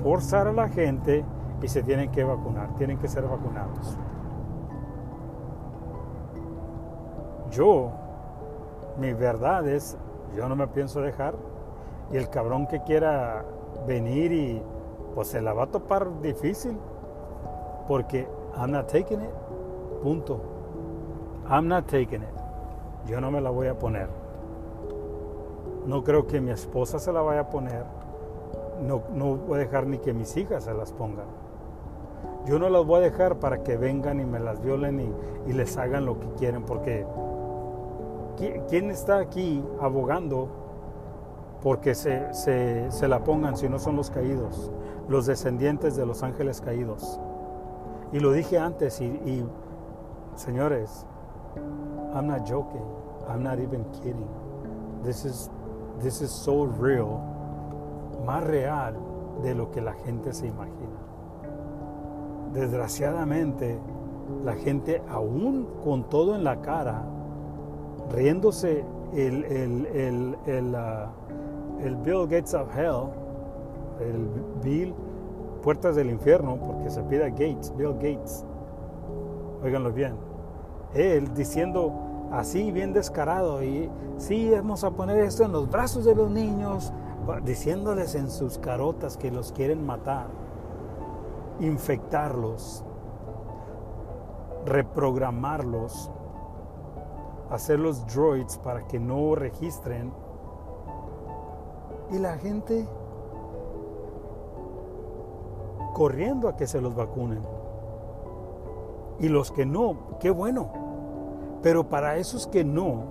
forzar 0.03 0.47
a 0.47 0.53
la 0.53 0.69
gente 0.69 1.25
y 1.63 1.67
se 1.67 1.81
tienen 1.81 2.11
que 2.11 2.23
vacunar, 2.23 2.75
tienen 2.75 2.99
que 2.99 3.07
ser 3.07 3.23
vacunados. 3.23 3.97
Yo, 7.49 7.89
mi 8.99 9.13
verdad 9.13 9.67
es, 9.67 9.97
yo 10.35 10.47
no 10.47 10.55
me 10.55 10.67
pienso 10.67 11.01
dejar 11.01 11.33
y 12.11 12.17
el 12.17 12.29
cabrón 12.29 12.67
que 12.67 12.83
quiera 12.83 13.43
venir 13.87 14.31
y 14.31 14.61
pues 15.13 15.27
se 15.27 15.41
la 15.41 15.53
va 15.53 15.63
a 15.63 15.67
topar 15.67 16.21
difícil 16.21 16.77
porque 17.87 18.27
I'm 18.55 18.71
not 18.71 18.87
taking 18.87 19.21
it, 19.21 19.33
punto. 20.01 20.41
I'm 21.49 21.67
not 21.67 21.87
taking 21.87 22.21
it. 22.21 22.29
Yo 23.07 23.19
no 23.19 23.31
me 23.31 23.41
la 23.41 23.49
voy 23.49 23.67
a 23.67 23.77
poner. 23.77 24.07
No 25.85 26.03
creo 26.03 26.25
que 26.25 26.39
mi 26.39 26.51
esposa 26.51 26.99
se 26.99 27.11
la 27.11 27.21
vaya 27.21 27.41
a 27.41 27.49
poner. 27.49 27.83
No, 28.81 29.01
no 29.13 29.35
voy 29.35 29.55
a 29.55 29.59
dejar 29.59 29.87
ni 29.87 29.97
que 29.97 30.13
mis 30.13 30.35
hijas 30.37 30.63
se 30.63 30.73
las 30.73 30.93
pongan. 30.93 31.25
Yo 32.45 32.59
no 32.59 32.69
las 32.69 32.85
voy 32.85 32.97
a 32.97 33.01
dejar 33.01 33.37
para 33.37 33.63
que 33.63 33.77
vengan 33.77 34.19
y 34.19 34.25
me 34.25 34.39
las 34.39 34.61
violen 34.61 34.99
y, 35.47 35.53
les 35.53 35.77
hagan 35.77 36.05
lo 36.05 36.19
que 36.19 36.27
quieren, 36.37 36.63
porque 36.63 37.05
¿quién 38.69 38.91
está 38.91 39.19
aquí 39.19 39.63
abogando 39.81 40.47
porque 41.61 41.95
se, 41.95 42.33
se, 42.33 42.91
se, 42.91 43.07
la 43.07 43.23
pongan 43.23 43.55
si 43.55 43.69
no 43.69 43.79
son 43.79 43.95
los 43.95 44.09
caídos, 44.09 44.71
los 45.07 45.25
descendientes 45.25 45.95
de 45.95 46.05
los 46.05 46.23
ángeles 46.23 46.61
caídos? 46.61 47.19
Y 48.11 48.19
lo 48.19 48.31
dije 48.31 48.59
antes 48.59 49.01
y, 49.01 49.45
señores, 50.35 51.05
I'm 52.13 52.27
not 52.27 52.47
joking, 52.47 52.85
I'm 53.27 53.43
not 53.43 53.59
even 53.59 53.83
kidding. 54.01 54.29
This 55.03 55.25
is, 55.25 55.49
this 56.01 56.21
is 56.21 56.31
so 56.31 56.65
real, 56.65 57.19
más 58.25 58.43
real 58.43 58.95
de 59.41 59.53
lo 59.55 59.71
que 59.71 59.81
la 59.81 59.93
gente 59.93 60.33
se 60.33 60.47
imagina 60.47 60.93
desgraciadamente, 62.53 63.79
la 64.43 64.53
gente, 64.53 65.01
aún 65.09 65.67
con 65.83 66.03
todo 66.09 66.35
en 66.35 66.43
la 66.43 66.61
cara, 66.61 67.03
riéndose 68.11 68.85
el, 69.13 69.43
el, 69.45 69.85
el, 69.87 70.37
el, 70.45 70.75
uh, 70.75 71.81
el 71.83 71.95
Bill 71.97 72.27
Gates 72.27 72.53
of 72.53 72.69
Hell, 72.75 73.09
el 73.99 74.27
Bill 74.63 74.93
Puertas 75.61 75.95
del 75.95 76.09
Infierno, 76.09 76.57
porque 76.57 76.89
se 76.89 77.01
pide 77.03 77.29
Gates, 77.29 77.73
Bill 77.75 77.93
Gates, 77.93 78.45
óiganlo 79.63 79.91
bien, 79.91 80.15
él 80.93 81.33
diciendo 81.33 81.93
así 82.31 82.71
bien 82.71 82.93
descarado 82.93 83.63
y 83.63 83.89
sí, 84.17 84.49
vamos 84.51 84.83
a 84.83 84.91
poner 84.91 85.19
esto 85.19 85.43
en 85.43 85.51
los 85.51 85.69
brazos 85.69 86.05
de 86.05 86.15
los 86.15 86.29
niños, 86.29 86.91
diciéndoles 87.45 88.15
en 88.15 88.29
sus 88.29 88.57
carotas 88.57 89.15
que 89.15 89.31
los 89.31 89.53
quieren 89.53 89.85
matar 89.85 90.27
infectarlos, 91.59 92.83
reprogramarlos, 94.65 96.11
hacer 97.49 97.79
los 97.79 98.05
droids 98.07 98.57
para 98.57 98.87
que 98.87 98.99
no 98.99 99.35
registren. 99.35 100.13
Y 102.11 102.19
la 102.19 102.37
gente 102.37 102.87
corriendo 105.93 106.49
a 106.49 106.55
que 106.55 106.67
se 106.67 106.81
los 106.81 106.95
vacunen. 106.95 107.41
Y 109.19 109.29
los 109.29 109.51
que 109.51 109.65
no, 109.65 110.17
qué 110.19 110.29
bueno. 110.29 110.69
Pero 111.61 111.87
para 111.87 112.17
esos 112.17 112.47
que 112.47 112.63
no, 112.63 113.03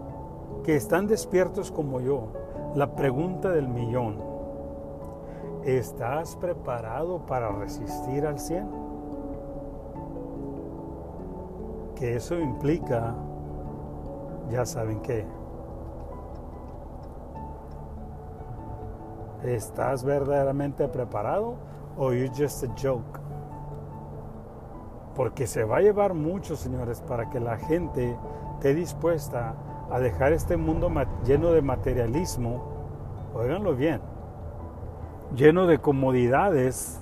que 0.65 0.77
están 0.77 1.07
despiertos 1.07 1.71
como 1.71 2.01
yo, 2.01 2.27
la 2.75 2.95
pregunta 2.95 3.51
del 3.51 3.69
millón, 3.69 4.33
¿Estás 5.65 6.35
preparado 6.35 7.21
para 7.21 7.53
resistir 7.53 8.27
al 8.27 8.41
100? 8.41 8.69
Que 11.95 12.17
eso 12.17 12.37
implica, 12.37 13.15
ya 14.51 14.67
saben 14.67 15.01
qué. 15.03 15.25
¿Estás 19.45 20.03
verdaderamente 20.03 20.89
preparado 20.89 21.55
o 21.97 22.13
you 22.13 22.29
just 22.29 22.65
a 22.65 22.69
joke? 22.81 23.21
Porque 25.15 25.47
se 25.47 25.65
va 25.65 25.79
a 25.79 25.81
llevar 25.81 26.15
mucho, 26.15 26.57
señores, 26.57 27.01
para 27.03 27.29
que 27.31 27.41
la 27.41 27.59
gente 27.59 28.17
esté 28.55 28.75
dispuesta 28.75 29.55
a 29.91 29.99
dejar 29.99 30.33
este 30.33 30.57
mundo 30.57 30.91
lleno 31.25 31.53
de 31.53 31.63
materialismo. 31.63 32.63
Óiganlo 33.35 33.75
bien 33.75 34.01
lleno 35.37 35.67
de 35.67 35.79
comodidades. 35.79 37.01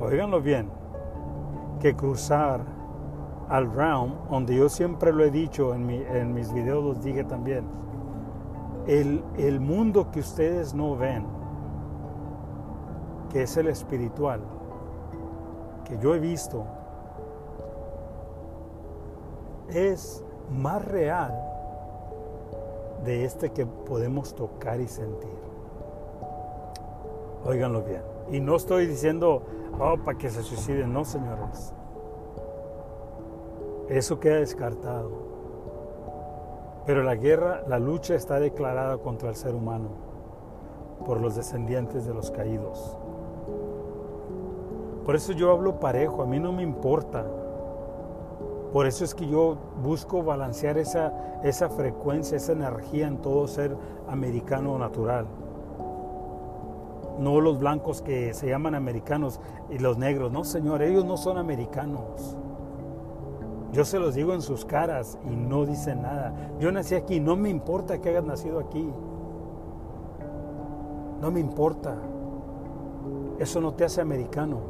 Óiganlo 0.00 0.40
bien, 0.40 0.68
que 1.80 1.96
cruzar 1.96 2.60
al 3.48 3.72
realm, 3.72 4.12
donde 4.30 4.54
yo 4.54 4.68
siempre 4.68 5.12
lo 5.12 5.24
he 5.24 5.30
dicho 5.30 5.74
en, 5.74 5.88
en 5.90 6.34
mis 6.34 6.52
videos, 6.52 6.84
los 6.84 7.02
dije 7.02 7.24
también, 7.24 7.64
el, 8.86 9.24
el 9.36 9.60
mundo 9.60 10.10
que 10.10 10.20
ustedes 10.20 10.74
no 10.74 10.96
ven, 10.96 11.26
que 13.30 13.42
es 13.42 13.56
el 13.56 13.68
espiritual, 13.68 14.40
que 15.84 15.98
yo 15.98 16.14
he 16.14 16.18
visto, 16.18 16.64
es 19.68 20.24
más 20.50 20.84
real 20.84 21.34
de 23.04 23.24
este 23.24 23.50
que 23.50 23.66
podemos 23.66 24.34
tocar 24.34 24.80
y 24.80 24.88
sentir. 24.88 25.30
Óiganlo 27.44 27.82
bien. 27.82 28.02
Y 28.30 28.40
no 28.40 28.56
estoy 28.56 28.86
diciendo, 28.86 29.42
oh, 29.78 29.96
para 30.04 30.18
que 30.18 30.30
se 30.30 30.42
suiciden, 30.42 30.92
no, 30.92 31.04
señores. 31.04 31.72
Eso 33.88 34.18
queda 34.18 34.36
descartado. 34.36 35.35
Pero 36.86 37.02
la 37.02 37.16
guerra, 37.16 37.62
la 37.66 37.78
lucha 37.78 38.14
está 38.14 38.40
declarada 38.40 38.98
contra 38.98 39.28
el 39.28 39.36
ser 39.36 39.54
humano 39.54 39.88
por 41.04 41.20
los 41.20 41.36
descendientes 41.36 42.06
de 42.06 42.14
los 42.14 42.30
caídos. 42.30 42.96
Por 45.04 45.14
eso 45.14 45.32
yo 45.32 45.50
hablo 45.50 45.78
parejo, 45.78 46.22
a 46.22 46.26
mí 46.26 46.40
no 46.40 46.52
me 46.52 46.62
importa 46.62 47.24
por 48.76 48.86
eso 48.86 49.04
es 49.04 49.14
que 49.14 49.26
yo 49.26 49.56
busco 49.82 50.22
balancear 50.22 50.76
esa, 50.76 51.40
esa 51.42 51.70
frecuencia, 51.70 52.36
esa 52.36 52.52
energía 52.52 53.06
en 53.06 53.22
todo 53.22 53.48
ser 53.48 53.74
americano 54.06 54.78
natural. 54.78 55.26
No 57.18 57.40
los 57.40 57.58
blancos 57.58 58.02
que 58.02 58.34
se 58.34 58.48
llaman 58.48 58.74
americanos 58.74 59.40
y 59.70 59.78
los 59.78 59.96
negros. 59.96 60.30
No, 60.30 60.44
señor, 60.44 60.82
ellos 60.82 61.06
no 61.06 61.16
son 61.16 61.38
americanos. 61.38 62.36
Yo 63.76 63.84
se 63.84 63.98
los 63.98 64.14
digo 64.14 64.32
en 64.32 64.40
sus 64.40 64.64
caras 64.64 65.18
y 65.30 65.36
no 65.36 65.66
dicen 65.66 66.00
nada. 66.00 66.32
Yo 66.58 66.72
nací 66.72 66.94
aquí, 66.94 67.20
no 67.20 67.36
me 67.36 67.50
importa 67.50 68.00
que 68.00 68.08
hayas 68.08 68.24
nacido 68.24 68.58
aquí. 68.58 68.90
No 71.20 71.30
me 71.30 71.40
importa. 71.40 71.94
Eso 73.38 73.60
no 73.60 73.74
te 73.74 73.84
hace 73.84 74.00
americano. 74.00 74.60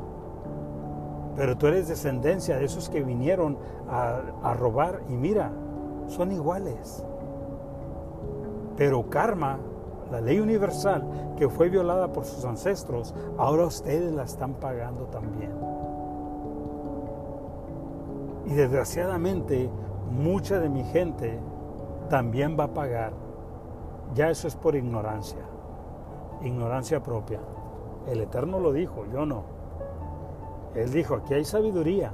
Pero 1.37 1.57
tú 1.57 1.69
eres 1.69 1.87
descendencia 1.87 2.57
de 2.57 2.65
esos 2.65 2.89
que 2.89 3.05
vinieron 3.05 3.57
a, 3.89 4.55
robar 4.55 5.03
y 5.09 5.13
mira, 5.13 5.53
son 6.09 6.33
iguales. 6.33 7.05
Pero 8.77 9.09
karma, 9.09 9.61
la 10.11 10.21
ley 10.21 10.41
universal 10.41 11.35
que 11.39 11.49
fue 11.49 11.69
violada 11.69 12.13
por 12.13 12.25
sus 12.25 12.45
ancestros, 12.45 13.15
ahora 13.39 13.67
ustedes 13.67 14.13
la 14.13 14.25
están 14.25 14.55
pagando 14.55 15.05
también. 15.05 15.76
Y 18.47 18.55
desgraciadamente, 18.55 19.69
mucha 20.11 20.61
de 20.61 20.69
mi 20.69 20.85
gente 20.85 21.39
también 22.09 22.57
va 22.59 22.65
a 22.65 22.75
pagar. 22.75 23.13
Ya 24.15 24.31
eso 24.31 24.47
es 24.47 24.55
por 24.55 24.77
ignorancia, 24.77 25.43
ignorancia 26.43 27.03
propia. 27.03 27.41
El 28.07 28.21
Eterno 28.21 28.61
lo 28.61 28.73
dijo, 28.73 29.05
yo 29.13 29.27
no. 29.27 29.43
Él 30.75 30.93
dijo, 30.93 31.17
aquí 31.17 31.35
hay 31.35 31.45
sabiduría. 31.45 32.13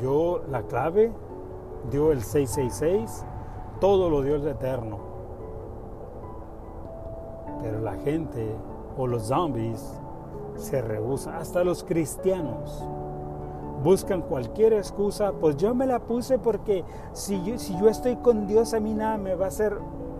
Yo, 0.00 0.42
la 0.48 0.62
clave 0.62 1.12
dio 1.90 2.10
el 2.10 2.22
666, 2.22 3.26
todo 3.80 4.08
lo 4.08 4.22
dio 4.22 4.36
el 4.36 4.48
Eterno. 4.48 4.98
Pero 7.62 7.80
la 7.80 7.94
gente 7.96 8.56
o 8.96 9.06
los 9.06 9.24
zombies 9.24 10.01
se 10.56 10.82
rehusan, 10.82 11.34
hasta 11.34 11.64
los 11.64 11.84
cristianos 11.84 12.84
buscan 13.82 14.22
cualquier 14.22 14.72
excusa, 14.74 15.32
pues 15.32 15.56
yo 15.56 15.74
me 15.74 15.86
la 15.86 15.98
puse 15.98 16.38
porque 16.38 16.84
si 17.12 17.42
yo, 17.44 17.58
si 17.58 17.76
yo 17.78 17.88
estoy 17.88 18.16
con 18.16 18.46
Dios 18.46 18.74
a 18.74 18.80
mí 18.80 18.94
nada 18.94 19.18
me 19.18 19.34
va 19.34 19.46
a 19.46 19.48
hacer, 19.48 19.76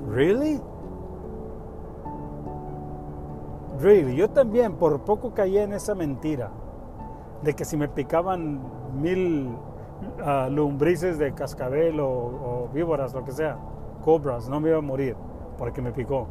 ¿really? 0.08 0.60
Really, 3.80 4.16
yo 4.16 4.30
también 4.30 4.74
por 4.74 5.00
poco 5.00 5.32
caí 5.32 5.58
en 5.58 5.72
esa 5.72 5.94
mentira 5.94 6.50
de 7.42 7.54
que 7.54 7.64
si 7.64 7.76
me 7.76 7.88
picaban 7.88 8.60
mil 9.00 9.48
uh, 9.48 10.50
lumbrices 10.50 11.18
de 11.18 11.32
cascabel 11.32 11.98
o, 12.00 12.68
víboras, 12.72 13.14
lo 13.14 13.24
que 13.24 13.32
sea, 13.32 13.58
cobras, 14.04 14.48
no 14.48 14.60
me 14.60 14.68
iba 14.68 14.78
a 14.78 14.82
morir 14.82 15.16
porque 15.58 15.82
me 15.82 15.92
picó, 15.92 16.26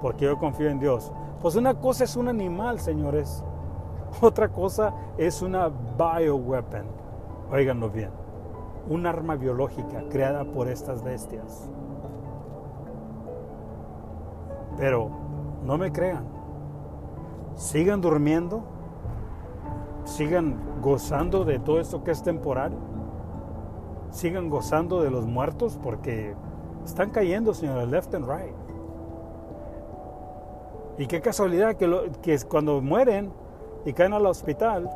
porque 0.00 0.24
yo 0.24 0.38
confío 0.38 0.68
en 0.68 0.78
Dios. 0.78 1.12
Pues 1.40 1.56
una 1.56 1.74
cosa 1.74 2.04
es 2.04 2.16
un 2.16 2.28
animal, 2.28 2.80
señores, 2.80 3.44
otra 4.20 4.48
cosa 4.48 4.94
es 5.16 5.42
una 5.42 5.68
bioweapon, 5.68 6.86
oiganlo 7.50 7.90
bien, 7.90 8.10
un 8.88 9.06
arma 9.06 9.36
biológica 9.36 10.04
creada 10.10 10.44
por 10.44 10.68
estas 10.68 11.02
bestias. 11.02 11.68
Pero 14.76 15.10
no 15.64 15.76
me 15.76 15.92
crean, 15.92 16.24
sigan 17.56 18.00
durmiendo, 18.00 18.62
sigan 20.04 20.56
gozando 20.80 21.44
de 21.44 21.58
todo 21.58 21.80
esto 21.80 22.04
que 22.04 22.12
es 22.12 22.22
temporal, 22.22 22.72
sigan 24.10 24.48
gozando 24.48 25.02
de 25.02 25.10
los 25.10 25.26
muertos 25.26 25.78
porque 25.82 26.34
están 26.84 27.10
cayendo, 27.10 27.52
señores, 27.54 27.88
left 27.88 28.14
and 28.14 28.26
right. 28.26 28.67
Y 30.98 31.06
qué 31.06 31.20
casualidad 31.20 31.76
que, 31.76 31.86
lo, 31.86 32.02
que 32.22 32.36
cuando 32.40 32.80
mueren 32.80 33.30
y 33.84 33.92
caen 33.92 34.12
al 34.12 34.26
hospital, 34.26 34.90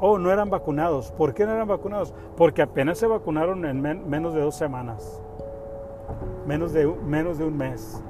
oh, 0.00 0.18
no 0.18 0.32
eran 0.32 0.48
vacunados. 0.48 1.12
¿Por 1.12 1.34
qué 1.34 1.44
no 1.44 1.52
eran 1.52 1.68
vacunados? 1.68 2.14
Porque 2.36 2.62
apenas 2.62 2.98
se 2.98 3.06
vacunaron 3.06 3.64
en 3.66 3.80
menos 3.80 4.32
de 4.32 4.40
dos 4.40 4.56
semanas, 4.56 5.22
menos 6.46 6.72
de, 6.72 6.86
menos 6.86 7.36
de 7.36 7.44
un 7.44 7.56
mes. 7.56 8.02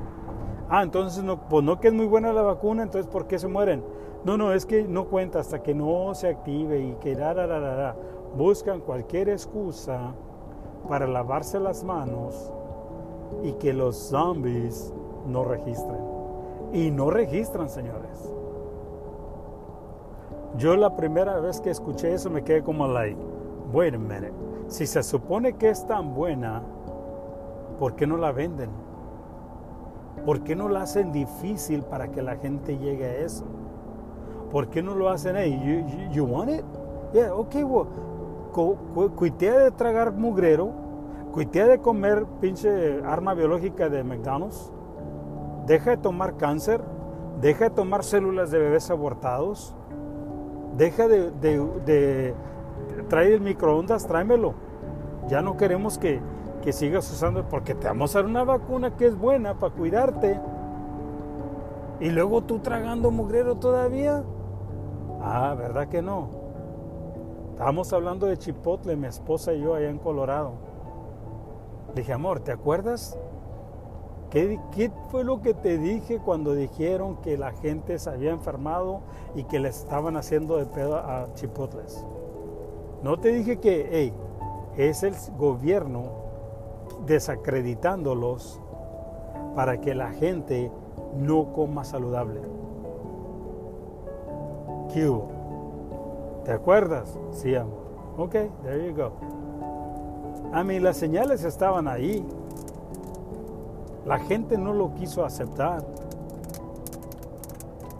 Ah, 0.69 0.83
entonces, 0.85 1.23
no, 1.23 1.49
pues 1.49 1.65
no 1.65 1.81
que 1.81 1.89
es 1.89 1.95
muy 1.95 2.07
buena 2.07 2.33
la 2.33 2.43
vacuna, 2.43 2.85
entonces 2.85 3.11
¿por 3.11 3.27
qué 3.27 3.39
se 3.39 3.49
mueren? 3.49 3.85
No, 4.25 4.37
no, 4.37 4.53
es 4.53 4.67
que 4.67 4.85
no 4.85 5.07
cuenta 5.07 5.41
hasta 5.41 5.63
que 5.63 5.75
no 5.75 6.15
se 6.15 6.29
active 6.29 6.81
y 6.81 6.95
que 6.97 7.15
da, 7.15 7.35
da, 7.35 7.47
da, 7.47 7.97
buscan 8.37 8.81
cualquier 8.81 9.29
excusa 9.29 10.15
para 10.89 11.07
lavarse 11.07 11.61
las 11.61 11.85
manos 11.85 12.53
y 13.43 13.53
que 13.55 13.73
los 13.73 13.97
zombies 13.97 14.93
no 15.27 15.45
registren. 15.45 16.16
Y 16.77 16.91
no 16.91 17.09
registran, 17.09 17.71
señores. 17.71 18.31
Yo 20.59 20.77
la 20.77 20.95
primera 20.95 21.41
vez 21.41 21.59
que 21.63 21.71
escuché 21.71 22.13
eso 22.13 22.29
me 22.29 22.45
quedé 22.45 22.63
como 22.63 22.87
like, 22.87 23.19
wait 23.73 23.95
a 23.95 23.99
minute. 23.99 24.35
Si 24.67 24.87
se 24.87 25.03
supone 25.03 25.55
que 25.55 25.71
es 25.71 25.87
tan 25.87 26.15
buena, 26.15 26.63
¿por 27.79 27.97
qué 27.97 28.07
no 28.07 28.19
la 28.19 28.31
venden? 28.31 28.69
¿Por 30.27 30.43
qué 30.43 30.55
no 30.55 30.69
la 30.69 30.83
hacen 30.83 31.13
difícil 31.13 31.83
para 31.83 32.09
que 32.11 32.21
la 32.21 32.37
gente 32.37 32.77
llegue 32.77 33.07
a 33.07 33.17
eso? 33.25 33.47
¿Por 34.53 34.69
qué 34.69 34.83
no 34.83 34.95
lo 34.95 35.09
hacen 35.09 35.35
ahí? 35.35 35.59
You, 35.59 36.13
you, 36.13 36.25
want 36.27 36.51
it? 36.51 36.65
Yeah, 37.15 37.33
okay, 37.33 37.65
well, 37.65 37.87
cuitea 39.17 39.61
de 39.61 39.71
tragar 39.71 40.13
mugrero, 40.13 40.73
cuitea 41.33 41.69
de 41.69 41.79
comer 41.79 42.27
pinche 42.39 43.03
arma 43.03 43.33
biológica 43.33 43.89
de 43.89 44.05
McDonald's, 44.05 44.71
deja 45.67 45.91
de 45.91 45.97
tomar 45.97 46.37
cáncer, 46.37 46.81
deja 47.41 47.65
de 47.65 47.71
tomar 47.71 48.05
células 48.05 48.51
de 48.51 48.59
bebés 48.59 48.91
abortados, 48.91 49.75
deja 50.77 51.09
de, 51.09 51.31
de, 51.33 52.35
traer 53.09 53.33
el 53.33 53.41
microondas, 53.41 54.07
tráemelo. 54.07 54.55
Ya 55.29 55.43
no 55.43 55.57
queremos 55.57 55.99
que, 55.99 56.21
que 56.63 56.73
sigas 56.73 57.11
usando, 57.11 57.49
porque 57.49 57.75
te 57.75 57.89
vamos 57.89 58.15
a 58.15 58.21
dar 58.21 58.31
una 58.31 58.45
vacuna 58.45 58.97
que 58.97 59.07
es 59.07 59.19
buena 59.19 59.55
para 59.55 59.75
cuidarte. 59.75 60.39
Y 61.99 62.11
luego 62.11 62.43
tú 62.43 62.61
tragando 62.61 63.11
mugrero 63.11 63.57
todavía. 63.57 64.23
Ah, 65.21 65.55
¿verdad 65.59 65.89
que 65.89 66.03
no? 66.03 66.29
Estábamos 67.53 67.93
hablando 67.93 68.27
de 68.27 68.37
Chipotle, 68.37 68.97
mi 68.97 69.07
esposa 69.07 69.55
y 69.55 69.63
yo 69.63 69.75
allá 69.75 69.89
en 69.89 69.99
Colorado. 69.99 70.53
Le 71.89 72.03
dije, 72.03 72.13
amor, 72.13 72.41
¿te 72.41 72.53
acuerdas 72.53 73.19
¿Qué, 74.31 74.91
fue 75.11 75.25
lo 75.25 75.41
que 75.41 75.55
te 75.55 75.79
dije 75.79 76.19
cuando 76.19 76.55
dijeron 76.55 77.17
que 77.17 77.39
la 77.39 77.53
gente 77.53 77.99
se 77.99 78.11
había 78.11 78.33
enfermado 78.33 79.01
y 79.35 79.45
que 79.45 79.61
le 79.61 79.69
estaban 79.69 80.17
haciendo 80.17 80.57
de 80.57 80.67
pedo 80.67 80.97
a 80.97 81.29
chipotles? 81.35 82.05
No 83.03 83.19
te 83.19 83.33
dije 83.33 83.59
que, 83.59 83.89
hey, 83.91 84.13
es 84.77 85.03
el 85.03 85.15
gobierno 85.39 86.05
desacreditándolos 87.07 88.61
para 89.55 89.81
que 89.81 89.95
la 89.95 90.11
gente 90.11 90.71
no 91.17 91.53
coma 91.53 91.85
saludable. 91.85 92.41
¿Qué 94.93 95.11
¿Te 96.45 96.53
acuerdas? 96.53 97.19
Sí, 97.33 97.55
amor. 97.55 97.87
Ok, 98.17 98.33
there 98.63 98.87
you 98.87 98.95
go. 98.95 99.13
A 100.53 100.65
mí 100.65 100.81
las 100.81 100.97
señales 100.97 101.45
estaban 101.45 101.89
ahí. 101.89 102.25
La 104.07 104.21
gente 104.21 104.57
no 104.57 104.73
lo 104.73 104.95
quiso 104.95 105.25
aceptar. 105.25 105.85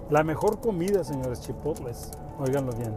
La 0.09 0.23
mejor 0.23 0.61
comida, 0.61 1.03
señores, 1.03 1.41
chipotles, 1.41 2.13
oiganlo 2.39 2.73
bien. 2.73 2.95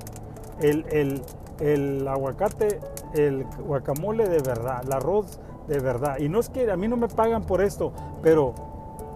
El, 0.61 1.23
el, 1.59 2.07
aguacate, 2.07 2.79
el 3.15 3.45
guacamole 3.65 4.29
de 4.29 4.39
verdad, 4.39 4.83
el 4.85 4.93
arroz 4.93 5.39
de 5.67 5.79
verdad. 5.79 6.19
Y 6.19 6.29
no 6.29 6.39
es 6.39 6.49
que 6.49 6.69
a 6.69 6.77
mí 6.77 6.87
no 6.87 6.97
me 6.97 7.07
pagan 7.07 7.41
por 7.41 7.61
esto, 7.61 7.93
pero 8.21 8.53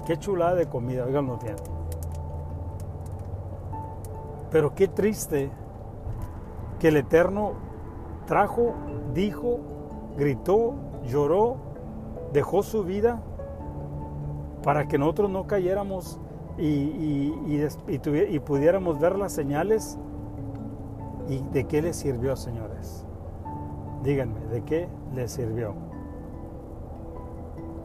qué 0.08 0.18
chulada 0.18 0.56
de 0.56 0.66
comida, 0.66 1.06
oiganlo 1.06 1.38
bien. 1.38 1.56
Pero 4.50 4.74
qué 4.74 4.88
triste 4.88 5.52
que 6.80 6.88
el 6.88 6.98
Eterno 6.98 7.54
trajo, 8.26 8.74
dijo, 9.14 9.60
gritó, 10.18 10.74
lloró, 11.06 11.58
dejó 12.34 12.64
su 12.64 12.84
vida 12.84 13.22
para 14.64 14.88
que 14.88 14.98
nosotros 14.98 15.30
no 15.30 15.46
cayéramos 15.46 16.20
y, 16.58 17.34
y, 17.48 18.40
pudiéramos 18.40 19.00
ver 19.00 19.18
las 19.18 19.34
señales. 19.34 19.98
¿Y 21.30 21.40
de 21.52 21.66
qué 21.66 21.82
le 21.82 21.94
sirvió, 21.94 22.36
señores? 22.36 23.06
Díganme, 24.04 24.40
¿de 24.48 24.64
qué 24.64 24.88
le 25.14 25.28
sirvió? 25.28 25.74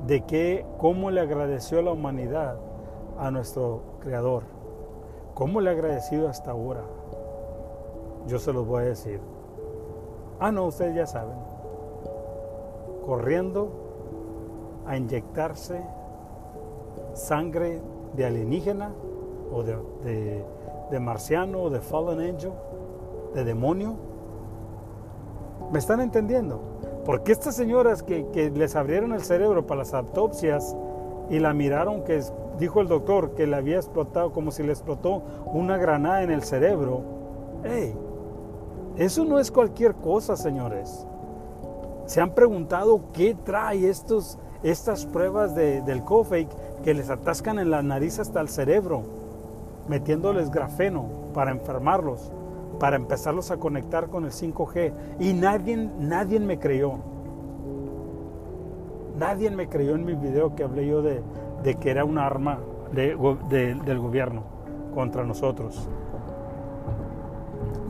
¿De 0.07 0.23
qué, 0.23 0.67
cómo 0.79 1.11
le 1.11 1.21
agradeció 1.21 1.81
la 1.83 1.93
humanidad 1.93 2.59
a 3.19 3.31
nuestro 3.31 3.83
Creador? 4.01 4.43
¿Cómo 5.35 5.61
le 5.61 5.71
ha 5.71 5.73
agradecido 5.73 6.29
hasta 6.29 6.51
ahora? 6.51 6.83
Yo 8.27 8.39
se 8.39 8.53
los 8.53 8.67
voy 8.67 8.83
a 8.83 8.87
decir. 8.87 9.21
Ah, 10.41 10.51
no, 10.51 10.67
ustedes 10.67 10.95
ya 10.95 11.07
saben. 11.07 11.39
Corriendo 13.07 13.71
a 14.87 14.97
inyectarse 14.97 15.81
sangre 17.19 17.81
de 18.17 18.25
alienígena 18.25 18.93
o 19.53 19.63
de, 19.63 20.99
marciano 21.01 21.63
o 21.63 21.71
de 21.71 21.81
fallen 21.81 22.21
angel, 22.21 22.53
de 23.35 23.45
demonio. 23.45 23.97
¿Me 25.73 25.79
están 25.79 26.01
entendiendo? 26.01 26.61
Porque 27.05 27.33
estas 27.33 27.55
señoras 27.55 28.03
que, 28.03 28.27
que, 28.33 28.51
les 28.51 28.77
abrieron 28.77 29.13
el 29.13 29.23
cerebro 29.23 29.67
para 29.67 29.81
las 29.81 29.95
autopsias 29.95 30.77
y 31.31 31.39
la 31.39 31.53
miraron 31.53 32.05
que 32.05 32.23
dijo 32.59 32.81
el 32.81 32.89
doctor 32.89 33.35
que 33.35 33.47
le 33.47 33.57
había 33.57 33.77
explotado 33.77 34.33
como 34.33 34.51
si 34.51 34.63
le 34.63 34.73
explotó 34.73 35.23
una 35.47 35.77
granada 35.77 36.23
en 36.23 36.31
el 36.31 36.43
cerebro. 36.43 37.03
¡Ey! 37.65 37.95
Eso 38.97 39.25
no 39.25 39.39
es 39.39 39.51
cualquier 39.51 39.95
cosa, 39.95 40.37
señores. 40.37 41.07
Se 42.07 42.21
han 42.21 42.35
preguntado 42.35 43.01
qué 43.13 43.37
trae 43.45 43.89
estos, 43.89 44.39
estas 44.63 45.07
pruebas 45.07 45.55
de, 45.55 45.83
del 45.83 46.03
COFAKE 46.03 46.49
que 46.83 46.95
les 46.95 47.11
atascan 47.11 47.59
en 47.59 47.71
la 47.71 47.83
nariz 47.83 48.19
hasta 48.19 48.41
el 48.41 48.49
cerebro, 48.49 49.03
metiéndoles 49.89 50.51
grafeno 50.51 51.07
para 51.35 51.51
enfermarlos, 51.51 52.31
para 52.79 52.97
empezarlos 52.97 53.51
a 53.51 53.57
conectar 53.57 54.09
con 54.09 54.25
el 54.25 54.31
5G. 54.31 54.93
Y 55.21 55.33
nadie, 55.33 55.77
nadie 55.99 56.41
me 56.41 56.59
creyó. 56.59 56.95
Nadie 59.19 59.51
me 59.51 59.69
creyó 59.69 59.95
en 59.95 60.05
mi 60.05 60.15
video 60.15 60.55
que 60.55 60.63
hablé 60.65 60.87
yo 60.87 61.03
de, 61.03 61.23
que 61.81 61.91
era 61.91 62.05
un 62.05 62.19
arma 62.19 62.61
del 62.93 63.99
gobierno 63.99 64.43
contra 64.95 65.25
nosotros. 65.25 65.89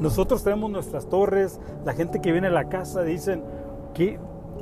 Nosotros 0.00 0.44
tenemos 0.44 0.70
nuestras 0.70 1.06
torres, 1.06 1.60
la 1.84 1.92
gente 1.92 2.20
que 2.20 2.32
viene 2.32 2.46
a 2.46 2.50
la 2.50 2.68
casa 2.68 3.02
dicen, 3.02 3.42
que 3.94 4.18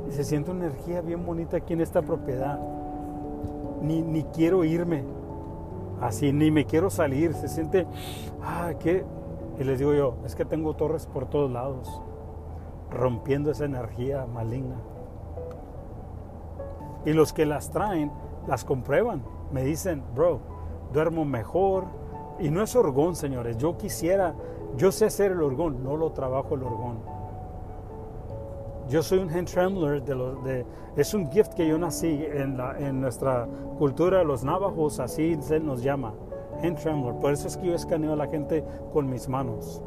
se 0.09 0.23
siente 0.23 0.51
una 0.51 0.65
energía 0.65 1.01
bien 1.01 1.25
bonita 1.25 1.57
aquí 1.57 1.73
en 1.73 1.81
esta 1.81 2.01
propiedad. 2.01 2.59
Ni, 3.81 4.01
ni 4.01 4.23
quiero 4.23 4.63
irme 4.63 5.03
así, 6.01 6.31
ni 6.31 6.51
me 6.51 6.65
quiero 6.65 6.89
salir. 6.89 7.33
Se 7.33 7.47
siente, 7.47 7.85
ah, 8.41 8.73
¿qué? 8.79 9.05
Y 9.59 9.63
les 9.63 9.79
digo 9.79 9.93
yo, 9.93 10.15
es 10.25 10.35
que 10.35 10.45
tengo 10.45 10.75
torres 10.75 11.07
por 11.07 11.25
todos 11.27 11.51
lados, 11.51 12.01
rompiendo 12.91 13.51
esa 13.51 13.65
energía 13.65 14.25
maligna. 14.25 14.75
Y 17.05 17.13
los 17.13 17.33
que 17.33 17.45
las 17.45 17.71
traen, 17.71 18.11
las 18.47 18.65
comprueban. 18.65 19.23
Me 19.51 19.63
dicen, 19.63 20.03
bro, 20.13 20.39
duermo 20.93 21.25
mejor. 21.25 21.85
Y 22.39 22.49
no 22.49 22.61
es 22.61 22.75
orgón, 22.75 23.15
señores. 23.15 23.57
Yo 23.57 23.77
quisiera, 23.77 24.35
yo 24.75 24.91
sé 24.91 25.05
hacer 25.05 25.31
el 25.31 25.41
orgón, 25.41 25.83
no 25.83 25.97
lo 25.97 26.11
trabajo 26.11 26.55
el 26.55 26.63
orgón. 26.63 27.16
Yo 28.89 29.03
soy 29.03 29.19
un 29.19 29.29
hand 29.29 29.49
trembler, 29.49 30.01
de 30.01 30.15
los, 30.15 30.41
de, 30.45 30.65
es 30.95 31.13
un 31.13 31.29
gift 31.29 31.53
que 31.53 31.67
yo 31.67 31.77
nací 31.77 32.25
en, 32.25 32.57
la, 32.57 32.77
en 32.79 33.01
nuestra 33.01 33.47
cultura, 33.77 34.23
los 34.23 34.45
navajos, 34.45 34.99
así 34.99 35.37
se 35.41 35.59
nos 35.59 35.83
llama, 35.83 36.13
hand 36.63 36.77
trembler. 36.77 37.15
Por 37.15 37.33
eso 37.33 37.47
es 37.47 37.57
que 37.57 37.67
yo 37.67 37.73
escaneo 37.73 38.13
a 38.13 38.15
la 38.15 38.27
gente 38.27 38.63
con 38.93 39.09
mis 39.09 39.27
manos. 39.27 39.81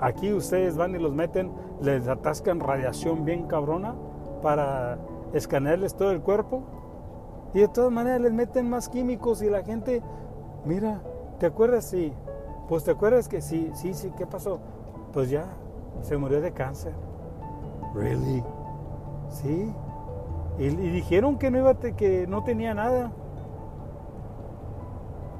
Aquí 0.00 0.32
ustedes 0.32 0.76
van 0.76 0.94
y 0.94 0.98
los 0.98 1.12
meten, 1.12 1.50
les 1.82 2.06
atascan 2.06 2.60
radiación 2.60 3.24
bien 3.24 3.46
cabrona 3.46 3.94
para 4.42 4.98
escanearles 5.34 5.94
todo 5.94 6.12
el 6.12 6.20
cuerpo. 6.20 6.62
Y 7.52 7.60
de 7.60 7.68
todas 7.68 7.90
maneras 7.90 8.20
les 8.20 8.32
meten 8.32 8.70
más 8.70 8.88
químicos 8.88 9.42
y 9.42 9.50
la 9.50 9.64
gente, 9.64 10.02
mira, 10.64 11.02
¿te 11.38 11.46
acuerdas? 11.46 11.86
Sí. 11.86 12.12
Pues 12.68 12.84
te 12.84 12.92
acuerdas 12.92 13.28
que 13.28 13.40
sí, 13.40 13.70
sí, 13.74 13.92
sí, 13.92 14.12
¿qué 14.16 14.26
pasó? 14.26 14.60
Pues 15.12 15.30
ya, 15.30 15.46
se 16.02 16.16
murió 16.16 16.40
de 16.40 16.52
cáncer. 16.52 16.92
Really? 17.94 18.42
Sí. 19.28 19.72
Y, 20.58 20.68
dijeron 20.68 21.38
que 21.38 21.50
no 21.50 21.58
iba 21.58 21.74
que 21.74 22.26
no 22.26 22.44
tenía 22.44 22.74
nada. 22.74 23.12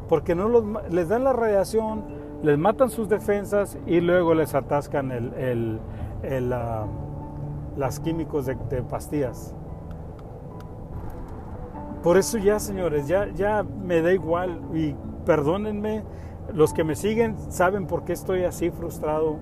Porque 0.09 0.35
no 0.35 0.49
les 0.89 1.09
dan 1.09 1.25
la 1.25 1.33
radiación, 1.33 2.05
les 2.43 2.59
matan 2.59 2.91
sus 2.91 3.09
defensas 3.09 3.79
y 3.87 4.01
luego 4.01 4.35
les 4.35 4.55
atascan 4.55 5.13
el, 5.13 5.81
el, 6.23 6.53
ah, 6.53 6.87
las 7.77 8.01
químicos 8.01 8.47
de, 8.47 8.57
pastillas. 8.83 9.55
Por 12.03 12.17
eso 12.17 12.39
ya, 12.39 12.59
señores, 12.59 13.07
ya, 13.07 13.29
ya 13.29 13.63
me 13.63 14.01
da 14.01 14.13
igual 14.13 14.61
y 14.75 14.97
perdónenme, 15.27 16.03
los 16.53 16.73
que 16.73 16.83
me 16.83 16.97
siguen 16.97 17.37
saben 17.53 17.87
por 17.87 18.05
qué 18.05 18.15
estoy 18.15 18.45
así 18.45 18.71
frustrado. 18.71 19.37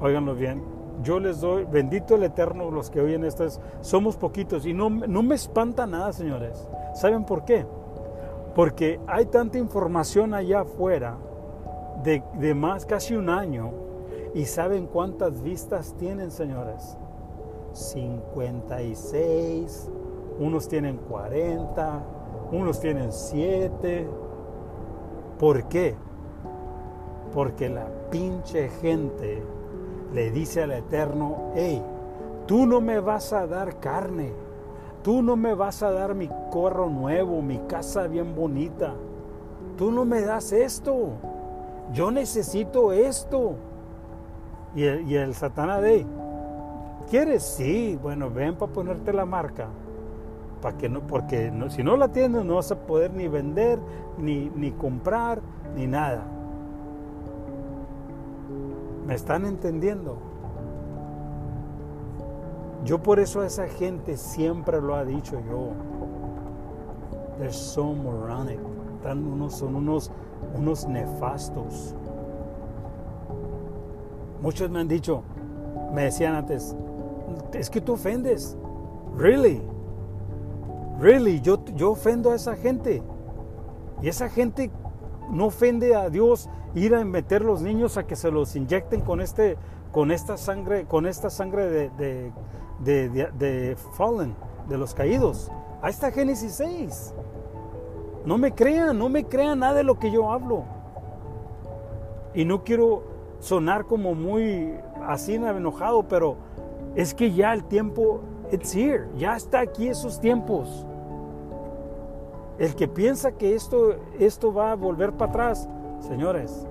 Óiganlo 0.00 0.34
bien, 0.34 0.62
yo 1.02 1.20
les 1.20 1.40
doy, 1.40 1.64
bendito 1.64 2.16
el 2.16 2.24
Eterno, 2.24 2.70
los 2.70 2.90
que 2.90 3.00
oyen 3.00 3.24
estas, 3.24 3.60
somos 3.80 4.16
poquitos 4.16 4.66
y 4.66 4.74
no, 4.74 4.90
no 4.90 5.22
me 5.22 5.34
espanta 5.34 5.86
nada, 5.86 6.12
señores. 6.12 6.68
¿Saben 6.94 7.24
por 7.24 7.44
qué? 7.44 7.64
Porque 8.54 9.00
hay 9.06 9.26
tanta 9.26 9.58
información 9.58 10.34
allá 10.34 10.60
afuera 10.60 11.16
de, 12.02 12.54
más 12.54 12.86
casi 12.86 13.14
un 13.14 13.28
año. 13.28 13.72
¿Y 14.34 14.44
saben 14.44 14.86
cuántas 14.86 15.42
vistas 15.42 15.94
tienen, 15.98 16.30
señores? 16.30 16.96
56, 17.72 19.90
unos 20.38 20.68
tienen 20.68 20.96
40, 20.96 22.02
unos 22.52 22.80
tienen 22.80 23.12
7. 23.12 24.08
¿Por 25.38 25.68
qué? 25.68 25.94
Porque 27.32 27.68
la 27.68 27.86
pinche 28.10 28.68
gente 28.68 29.42
le 30.12 30.30
dice 30.30 30.62
al 30.62 30.72
Eterno, 30.72 31.52
hey, 31.54 31.82
tú 32.46 32.66
no 32.66 32.80
me 32.80 33.00
vas 33.00 33.32
a 33.32 33.46
dar 33.46 33.78
carne, 33.80 34.32
tú 35.02 35.22
no 35.22 35.36
me 35.36 35.54
vas 35.54 35.82
a 35.82 35.90
dar 35.90 36.14
mi 36.14 36.28
corro 36.50 36.88
nuevo, 36.88 37.42
mi 37.42 37.58
casa 37.68 38.06
bien 38.06 38.34
bonita, 38.34 38.94
tú 39.76 39.90
no 39.90 40.04
me 40.04 40.22
das 40.22 40.52
esto 40.52 41.12
yo 41.92 42.10
necesito 42.10 42.92
esto. 42.92 43.56
Y 44.74 44.84
el, 44.84 45.10
y 45.10 45.34
Satanás 45.34 45.82
de, 45.82 46.06
¿quieres? 47.10 47.42
Sí, 47.42 47.98
bueno, 48.02 48.30
ven 48.30 48.54
para 48.54 48.72
ponerte 48.72 49.12
la 49.12 49.24
marca. 49.24 49.68
Para 50.60 50.76
que 50.76 50.88
no, 50.88 51.00
porque 51.00 51.52
si 51.68 51.82
no 51.82 51.96
la 51.96 52.08
tienes 52.08 52.44
no 52.44 52.56
vas 52.56 52.72
a 52.72 52.76
poder 52.76 53.12
ni 53.12 53.28
vender, 53.28 53.78
ni, 54.18 54.50
ni 54.54 54.72
comprar, 54.72 55.40
ni 55.74 55.86
nada. 55.86 56.24
¿Me 59.08 59.14
están 59.14 59.46
entendiendo? 59.46 60.18
Yo 62.84 63.02
por 63.02 63.18
eso 63.18 63.40
a 63.40 63.46
esa 63.46 63.66
gente 63.66 64.18
siempre 64.18 64.82
lo 64.82 64.94
ha 64.94 65.04
dicho 65.06 65.40
yo. 65.50 65.70
They're 67.38 67.50
so 67.50 67.94
moronic. 67.94 68.60
unos, 69.02 69.54
son 69.54 69.76
unos 69.76 70.12
unos 70.54 70.86
nefastos. 70.86 71.94
Muchos 74.42 74.70
me 74.70 74.80
han 74.80 74.88
dicho, 74.88 75.22
me 75.94 76.04
decían 76.04 76.34
antes, 76.34 76.76
es 77.54 77.70
que 77.70 77.80
tú 77.80 77.94
ofendes. 77.94 78.58
Really? 79.16 79.62
Really? 81.00 81.40
Yo, 81.40 81.64
yo 81.76 81.92
ofendo 81.92 82.30
a 82.30 82.34
esa 82.34 82.56
gente. 82.56 83.02
Y 84.02 84.08
esa 84.08 84.28
gente 84.28 84.70
no 85.30 85.46
ofende 85.46 85.94
a 85.96 86.10
Dios 86.10 86.50
ir 86.74 86.94
a 86.94 87.04
meter 87.04 87.42
los 87.42 87.62
niños 87.62 87.96
a 87.96 88.06
que 88.06 88.16
se 88.16 88.30
los 88.30 88.56
inyecten 88.56 89.00
con 89.00 89.20
este 89.20 89.56
con 89.92 90.10
esta 90.10 90.36
sangre 90.36 90.84
con 90.84 91.06
esta 91.06 91.30
sangre 91.30 91.66
de, 91.66 92.32
de, 92.80 93.10
de, 93.38 93.76
fallen 93.96 94.34
de 94.68 94.78
los 94.78 94.94
caídos 94.94 95.50
ahí 95.82 95.90
está 95.90 96.10
Génesis 96.10 96.54
6 96.54 97.14
no 98.28 98.36
me 98.36 98.52
crean, 98.52 98.98
no 98.98 99.08
me 99.08 99.24
crean 99.24 99.60
nada 99.60 99.74
de 99.74 99.84
lo 99.84 99.98
que 99.98 100.10
yo 100.10 100.30
hablo. 100.30 100.64
Y 102.34 102.44
no 102.44 102.62
quiero 102.62 103.02
sonar 103.40 103.86
como 103.86 104.14
muy 104.14 104.74
así 105.06 105.36
enojado, 105.36 106.02
pero 106.08 106.36
es 106.94 107.14
que 107.14 107.32
ya 107.32 107.54
el 107.54 107.64
tiempo, 107.64 108.20
it's 108.52 108.74
here, 108.74 109.08
ya 109.16 109.34
está 109.34 109.60
aquí 109.60 109.88
esos 109.88 110.20
tiempos. 110.20 110.84
El 112.58 112.74
que 112.74 112.86
piensa 112.86 113.32
que 113.32 113.54
esto, 113.54 113.96
esto 114.18 114.52
va 114.52 114.72
a 114.72 114.74
volver 114.74 115.12
para 115.12 115.30
atrás, 115.30 115.68
señores, 116.00 116.66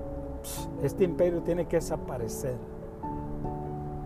este 0.82 1.04
imperio 1.04 1.42
tiene 1.42 1.66
que 1.66 1.76
desaparecer. 1.76 2.56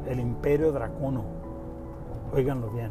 El 0.08 0.20
imperio 0.20 0.72
dracono. 0.72 1.22
Óiganlo 2.34 2.70
bien. 2.70 2.90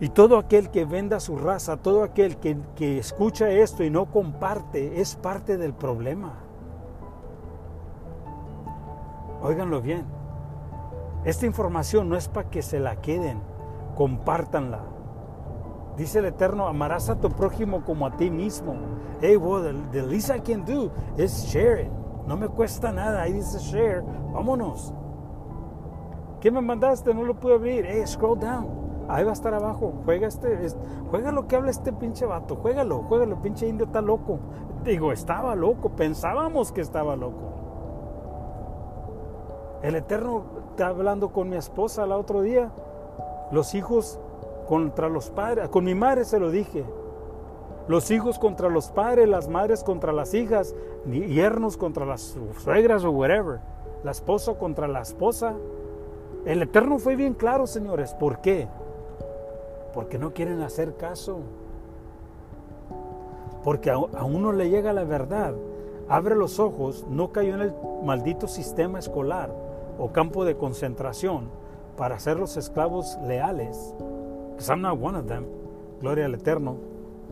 Y 0.00 0.08
todo 0.08 0.38
aquel 0.38 0.70
que 0.70 0.86
venda 0.86 1.20
su 1.20 1.36
raza, 1.36 1.76
todo 1.76 2.02
aquel 2.02 2.38
que, 2.38 2.98
escucha 2.98 3.50
esto 3.50 3.84
y 3.84 3.90
no 3.90 4.06
comparte, 4.06 5.00
es 5.00 5.14
parte 5.14 5.58
del 5.58 5.74
problema. 5.74 6.32
Óiganlo 9.42 9.82
bien. 9.82 10.06
Esta 11.24 11.44
información 11.44 12.08
no 12.08 12.16
es 12.16 12.28
para 12.28 12.48
que 12.48 12.62
se 12.62 12.80
la 12.80 12.96
queden, 12.96 13.42
compártanla. 13.94 14.80
Dice 16.00 16.20
el 16.20 16.24
Eterno, 16.24 16.66
amarás 16.66 17.10
a 17.10 17.20
tu 17.20 17.28
prójimo 17.28 17.84
como 17.84 18.06
a 18.06 18.16
ti 18.16 18.30
mismo. 18.30 18.74
Hey, 19.20 19.36
well, 19.36 19.62
the, 19.92 20.00
least 20.00 20.30
I 20.30 20.40
can 20.40 20.64
do 20.64 20.90
is 21.18 21.44
share 21.44 21.82
it. 21.82 21.92
No 22.26 22.38
me 22.38 22.48
cuesta 22.48 22.90
nada. 22.90 23.20
Ahí 23.20 23.34
dice 23.34 23.58
share. 23.58 24.02
Vámonos. 24.32 24.94
¿Qué 26.40 26.50
me 26.50 26.62
mandaste? 26.62 27.12
No 27.12 27.22
lo 27.22 27.38
pude 27.38 27.52
abrir. 27.52 27.84
Hey, 27.86 28.02
scroll 28.06 28.38
down. 28.38 28.66
Ahí 29.10 29.24
va 29.24 29.30
a 29.30 29.34
estar 29.34 29.52
abajo. 29.52 29.92
Juega 30.06 30.26
este, 30.26 30.70
juega 31.10 31.32
lo 31.32 31.46
que 31.46 31.56
habla 31.56 31.70
este 31.70 31.92
pinche 31.92 32.24
vato. 32.24 32.56
Juégalo, 32.56 33.02
juégalo, 33.02 33.42
pinche 33.42 33.68
indio 33.68 33.84
está 33.84 34.00
loco. 34.00 34.38
Digo, 34.82 35.12
estaba 35.12 35.54
loco, 35.54 35.90
pensábamos 35.90 36.72
que 36.72 36.80
estaba 36.80 37.14
loco. 37.14 37.52
El 39.82 39.96
Eterno 39.96 40.44
está 40.70 40.86
hablando 40.86 41.28
con 41.30 41.50
mi 41.50 41.56
esposa 41.56 42.04
el 42.04 42.12
otro 42.12 42.40
día. 42.40 42.70
Los 43.52 43.74
hijos 43.74 44.18
contra 44.70 45.10
los 45.10 45.28
padres. 45.28 45.68
Con 45.68 45.84
mi 45.84 45.94
madre 45.94 46.24
se 46.24 46.40
lo 46.40 46.50
dije. 46.50 46.86
Los 47.88 48.10
hijos 48.10 48.38
contra 48.38 48.70
los 48.70 48.90
padres, 48.90 49.28
las 49.28 49.48
madres 49.48 49.84
contra 49.84 50.12
las 50.12 50.32
hijas, 50.32 50.74
yernos 51.04 51.76
contra 51.76 52.06
las 52.06 52.38
suegras 52.62 53.04
o 53.04 53.10
whatever. 53.10 53.60
La 54.02 54.12
esposa 54.12 54.54
contra 54.54 54.88
la 54.88 55.02
esposa. 55.02 55.52
El 56.46 56.62
Eterno 56.62 56.98
fue 56.98 57.16
bien 57.16 57.34
claro, 57.34 57.66
señores. 57.66 58.14
¿Por 58.14 58.40
qué? 58.40 58.66
porque 59.92 60.18
no 60.18 60.32
quieren 60.32 60.62
hacer 60.62 60.96
caso. 60.96 61.40
Porque 63.64 63.90
a, 63.90 63.98
uno 63.98 64.52
le 64.52 64.70
llega 64.70 64.92
la 64.92 65.04
verdad, 65.04 65.54
abre 66.08 66.34
los 66.34 66.58
ojos, 66.58 67.06
no 67.08 67.32
cayó 67.32 67.54
en 67.54 67.60
el 67.60 67.74
maldito 68.02 68.48
sistema 68.48 68.98
escolar 68.98 69.52
o 69.98 70.12
campo 70.12 70.44
de 70.44 70.56
concentración 70.56 71.50
para 71.96 72.18
ser 72.18 72.38
los 72.38 72.56
esclavos 72.56 73.18
leales. 73.26 73.94
Because 74.60 74.74
I'm 74.74 74.82
not 74.82 74.98
one 74.98 75.16
of 75.16 75.26
them. 75.26 75.46
Gloria 76.02 76.26
al 76.26 76.34
Eterno. 76.34 76.76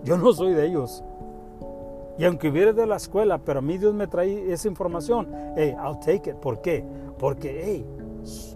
Yo 0.03 0.17
no 0.17 0.33
soy 0.33 0.55
de 0.55 0.67
ellos. 0.67 1.05
Y 2.17 2.25
aunque 2.25 2.49
hubiera 2.49 2.73
de 2.73 2.87
la 2.87 2.97
escuela, 2.97 3.37
pero 3.37 3.59
a 3.59 3.63
mí 3.63 3.77
Dios 3.77 3.93
me 3.93 4.07
trae 4.07 4.51
esa 4.51 4.67
información, 4.67 5.29
hey, 5.55 5.77
I'll 5.79 6.01
take 6.01 6.31
it. 6.31 6.37
¿Por 6.37 6.63
qué? 6.63 6.83
Porque, 7.19 7.61
hey, 7.63 7.87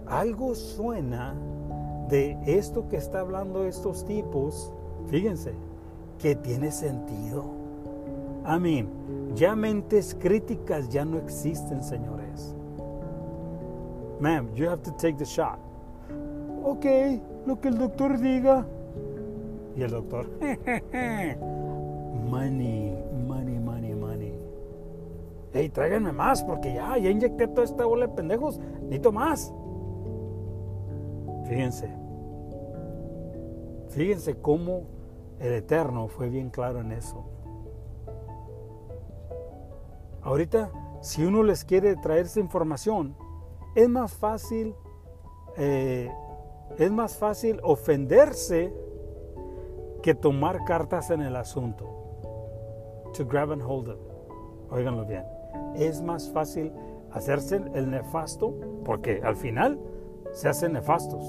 algo 0.07 0.55
suena 0.55 1.35
de 2.09 2.35
esto 2.47 2.87
que 2.89 2.97
está 2.97 3.19
hablando 3.19 3.63
estos 3.63 4.05
tipos, 4.05 4.73
fíjense, 5.05 5.53
que 6.17 6.35
tiene 6.35 6.71
sentido. 6.71 7.43
Amén. 8.43 8.89
Ya 9.35 9.55
mentes 9.55 10.17
críticas 10.19 10.89
ya 10.89 11.05
no 11.05 11.19
existen, 11.19 11.83
señores. 11.83 12.55
Ma'am, 14.19 14.49
you 14.55 14.67
have 14.67 14.81
to 14.81 14.91
take 14.93 15.19
the 15.19 15.25
shot. 15.25 15.59
Ok, 16.63 16.87
lo 17.45 17.59
que 17.59 17.67
el 17.67 17.77
doctor 17.77 18.19
diga. 18.19 18.65
Y 19.75 19.81
el 19.81 19.91
doctor, 19.91 20.27
money, 22.29 22.95
money, 23.27 23.59
money, 23.59 23.95
money. 23.95 24.33
Hey, 25.51 25.69
tráiganme 25.69 26.11
más 26.11 26.43
porque 26.43 26.73
ya, 26.73 26.97
ya 26.97 27.09
inyecté 27.09 27.47
toda 27.47 27.63
esta 27.63 27.85
bola 27.85 28.07
de 28.07 28.13
pendejos. 28.13 28.59
Necesito 28.83 29.11
más. 29.11 29.53
Fíjense. 31.47 31.89
Fíjense 33.89 34.35
cómo 34.35 34.83
el 35.39 35.53
Eterno 35.53 36.07
fue 36.07 36.29
bien 36.29 36.49
claro 36.49 36.81
en 36.81 36.91
eso. 36.91 37.23
Ahorita, 40.23 40.71
si 41.01 41.25
uno 41.25 41.43
les 41.43 41.65
quiere 41.65 41.95
traer 41.97 42.25
esa 42.25 42.39
información, 42.39 43.15
es 43.75 43.89
más 43.89 44.13
fácil, 44.13 44.73
eh, 45.57 46.09
es 46.77 46.91
más 46.91 47.17
fácil 47.17 47.59
ofenderse 47.63 48.73
que 50.01 50.13
tomar 50.15 50.63
cartas 50.65 51.09
en 51.09 51.21
el 51.21 51.35
asunto. 51.35 51.89
To 53.13 53.25
grab 53.25 53.51
and 53.51 53.61
hold 53.61 53.89
it. 53.89 53.97
Óiganlo 54.69 55.05
bien. 55.05 55.23
Es 55.75 56.01
más 56.01 56.29
fácil 56.31 56.71
hacerse 57.11 57.61
el 57.73 57.89
nefasto 57.89 58.53
porque 58.83 59.21
al 59.23 59.35
final 59.35 59.79
se 60.31 60.49
hacen 60.49 60.73
nefastos. 60.73 61.23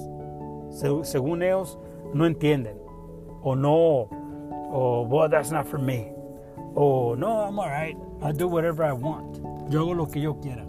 según 1.02 1.42
ellos 1.42 1.78
no 2.14 2.26
entienden 2.26 2.78
o 3.42 3.54
no 3.54 4.08
o 4.72 5.06
well 5.08 5.30
that's 5.30 5.52
not 5.52 5.66
for 5.66 5.78
me 5.78 6.12
o 6.74 7.14
no 7.14 7.44
I'm 7.44 7.58
alright 7.60 7.96
I 8.22 8.32
do 8.32 8.48
whatever 8.48 8.84
I 8.84 8.92
want 8.92 9.38
yo 9.68 9.80
hago 9.80 9.94
lo 9.94 10.06
que 10.06 10.20
yo 10.20 10.40
quiera 10.40 10.64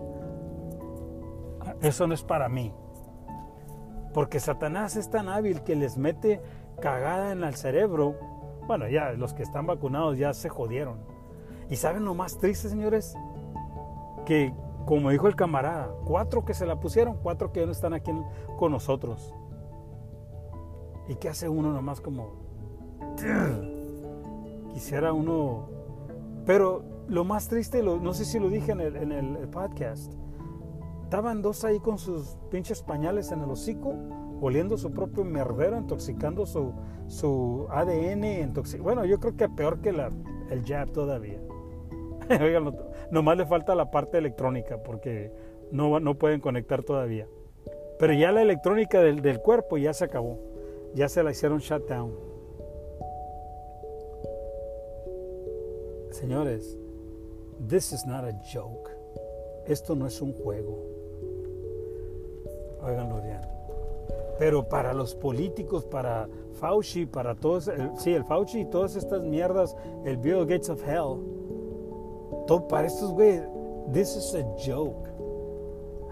eso 1.82 2.06
no 2.06 2.14
es 2.14 2.24
para 2.24 2.50
mí 2.50 2.72
porque 4.16 4.40
Satanás 4.40 4.96
es 4.96 5.10
tan 5.10 5.28
hábil 5.28 5.62
que 5.64 5.76
les 5.76 5.98
mete 5.98 6.42
cagada 6.80 7.34
en 7.34 7.44
el 7.44 7.54
cerebro. 7.56 8.16
Bueno 8.66 8.88
ya 8.88 9.12
los 9.12 9.34
que 9.34 9.44
están 9.44 9.68
vacunados 9.68 10.18
ya 10.18 10.34
se 10.34 10.48
jodieron. 10.48 11.00
Y 11.70 11.76
saben 11.76 12.06
lo 12.06 12.14
más 12.14 12.38
triste 12.38 12.70
señores 12.70 13.14
que 14.26 14.54
como 14.86 15.10
dijo 15.10 15.28
el 15.28 15.36
camarada 15.36 15.90
cuatro 16.06 16.46
que 16.46 16.54
se 16.54 16.66
la 16.66 16.80
pusieron 16.80 17.18
cuatro 17.22 17.52
que 17.52 17.66
no 17.66 17.74
están 17.74 17.94
aquí 17.94 18.14
con 18.58 18.72
nosotros. 18.72 19.36
Y 21.10 21.16
qué 21.16 21.28
hace 21.28 21.50
uno 21.50 21.74
nomás 21.74 22.00
como 22.00 22.46
Quisiera 24.74 25.12
uno... 25.12 25.68
Pero 26.46 26.84
lo 27.10 27.26
más 27.26 27.50
triste, 27.50 27.84
no 27.84 28.14
sé 28.14 28.24
si 28.24 28.40
lo 28.40 28.48
dije 28.50 28.72
en 28.72 28.80
el, 28.82 29.50
podcast, 29.50 30.14
estaban 31.06 31.44
dos 31.44 31.64
ahí 31.64 31.80
con 31.80 32.00
sus 32.00 32.36
pinches 32.50 32.82
pañales 32.82 33.32
en 33.32 33.42
el 33.42 33.50
hocico, 33.52 33.94
oliendo 34.42 34.76
su 34.76 34.92
propio 34.92 35.24
merdero, 35.24 35.78
intoxicando 35.78 36.48
su, 36.48 36.74
su 37.08 37.68
ADN. 37.70 38.52
bueno, 38.80 39.06
yo 39.06 39.20
creo 39.20 39.38
que 39.38 39.48
peor 39.48 39.82
que 39.82 39.92
la, 39.92 40.10
el 40.50 40.66
jab 40.66 40.92
todavía. 40.92 41.40
Oigan, 42.42 42.76
nomás 43.12 43.38
le 43.38 43.46
falta 43.46 43.76
la 43.76 43.92
parte 43.92 44.18
electrónica 44.18 44.82
porque 44.82 45.32
no, 45.72 46.00
no 46.00 46.16
pueden 46.16 46.42
conectar 46.42 46.82
todavía. 46.82 47.28
Pero 48.00 48.14
ya 48.14 48.32
la 48.32 48.42
electrónica 48.42 49.00
del, 49.00 49.22
del 49.22 49.40
cuerpo 49.40 49.78
ya 49.78 49.94
se 49.94 50.06
acabó. 50.06 50.40
Ya 50.96 51.08
se 51.08 51.22
la 51.22 51.32
hicieron 51.32 51.60
shutdown. 51.60 52.14
Señores, 56.10 56.80
this 57.70 57.94
is 57.94 58.08
not 58.08 58.26
a 58.26 58.34
joke. 58.52 58.90
Esto 59.68 59.96
no 59.96 60.08
es 60.08 60.20
un 60.20 60.34
juego. 60.34 60.95
Óiganlo 62.86 63.22
bien. 63.22 63.42
Pero 64.38 64.68
para 64.68 64.94
los 64.94 65.16
políticos, 65.16 65.86
para 65.86 66.28
Fauci, 66.60 67.06
para 67.06 67.36
todos, 67.36 67.72
sí, 67.98 68.14
el 68.14 68.24
Fauci 68.24 68.62
y 68.62 68.66
todas 68.66 68.96
estas 68.96 69.24
mierdas, 69.24 69.76
el 70.04 70.18
Bill 70.18 70.46
Gates 70.46 70.70
of 70.70 70.86
Hell, 70.88 71.20
todo, 72.46 72.68
para 72.68 72.86
estos 72.88 73.12
güeyes, 73.12 73.44
this 73.92 74.16
is 74.16 74.36
a 74.36 74.44
joke. 74.58 75.10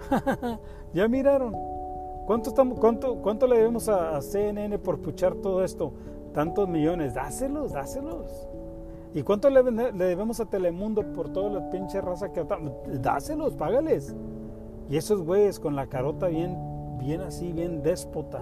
¿Ya 0.94 1.08
miraron? 1.08 1.54
¿Cuánto, 2.26 2.50
estamos, 2.50 2.80
cuánto, 2.80 3.16
¿Cuánto 3.16 3.48
le 3.48 3.58
debemos 3.58 3.90
a, 3.90 4.22
CNN 4.22 4.80
por 4.80 5.00
puchar 5.00 5.36
todo 5.36 5.64
esto? 5.64 5.92
Tantos 6.34 6.68
millones. 6.70 7.14
Dáselos, 7.14 7.74
dáselos. 7.74 8.48
¿Y 9.14 9.22
cuánto 9.22 9.50
le, 9.50 9.62
debemos 9.62 10.40
a 10.40 10.46
Telemundo 10.46 11.04
por 11.14 11.30
toda 11.30 11.50
la 11.50 11.70
pinche 11.70 12.02
raza 12.02 12.32
que 12.32 12.46
Dáselos, 12.88 13.54
págales. 13.56 14.16
Y 14.90 14.98
esos 14.98 15.24
güeyes 15.24 15.60
con 15.60 15.76
la 15.76 15.88
carota 15.88 16.28
bien, 16.28 16.58
bien 17.00 17.22
así, 17.22 17.52
bien 17.52 17.82
déspota, 17.84 18.42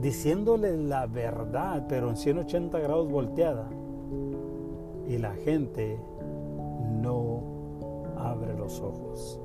diciéndole 0.00 0.76
la 0.76 1.06
verdad, 1.06 1.86
pero 1.88 2.08
en 2.10 2.16
180 2.16 2.78
grados 2.80 3.08
volteada. 3.08 3.68
Y 5.08 5.18
la 5.18 5.34
gente 5.34 5.98
no 7.00 7.42
abre 8.16 8.54
los 8.54 8.80
ojos. 8.80 9.40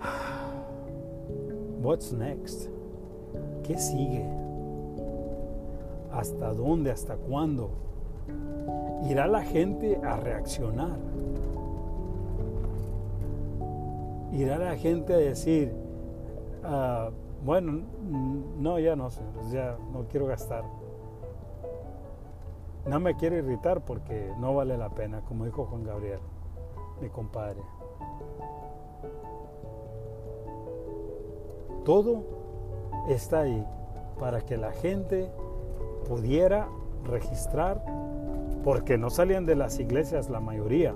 What's 1.82 2.12
next? 2.12 2.68
¿Qué 3.62 3.78
sigue? 3.78 4.26
¿Hasta 6.12 6.52
dónde? 6.52 6.90
¿Hasta 6.90 7.16
cuándo? 7.16 7.70
Irá 9.08 9.26
la 9.26 9.42
gente 9.42 9.98
a 10.04 10.16
reaccionar. 10.16 10.98
Irá 14.32 14.58
la 14.58 14.76
gente 14.76 15.12
a 15.12 15.18
decir, 15.18 15.72
ah, 16.64 17.10
bueno, 17.44 17.82
no, 18.58 18.78
ya 18.78 18.96
no 18.96 19.10
sé, 19.10 19.20
ya 19.50 19.76
no 19.92 20.06
quiero 20.08 20.26
gastar. 20.26 20.64
No 22.86 22.98
me 22.98 23.14
quiero 23.16 23.36
irritar 23.36 23.84
porque 23.84 24.32
no 24.38 24.54
vale 24.54 24.76
la 24.76 24.88
pena, 24.90 25.20
como 25.22 25.44
dijo 25.44 25.66
Juan 25.66 25.84
Gabriel, 25.84 26.20
mi 27.00 27.08
compadre. 27.08 27.60
Todo 31.84 32.24
está 33.08 33.40
ahí 33.40 33.66
para 34.18 34.40
que 34.40 34.56
la 34.56 34.72
gente 34.72 35.30
pudiera 36.08 36.68
registrar, 37.04 37.84
porque 38.64 38.96
no 38.98 39.10
salían 39.10 39.46
de 39.46 39.56
las 39.56 39.78
iglesias 39.78 40.30
la 40.30 40.40
mayoría, 40.40 40.94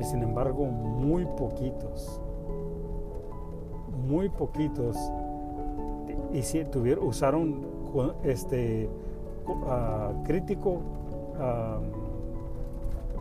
y 0.00 0.04
sin 0.04 0.22
embargo 0.22 0.64
muy 0.64 1.24
poquitos, 1.24 2.20
muy 4.06 4.28
poquitos, 4.28 4.96
y 6.32 6.42
si 6.42 6.64
tuvieron, 6.64 7.06
usaron 7.06 7.66
este 8.24 8.90
ah, 9.66 10.12
crítico, 10.24 10.80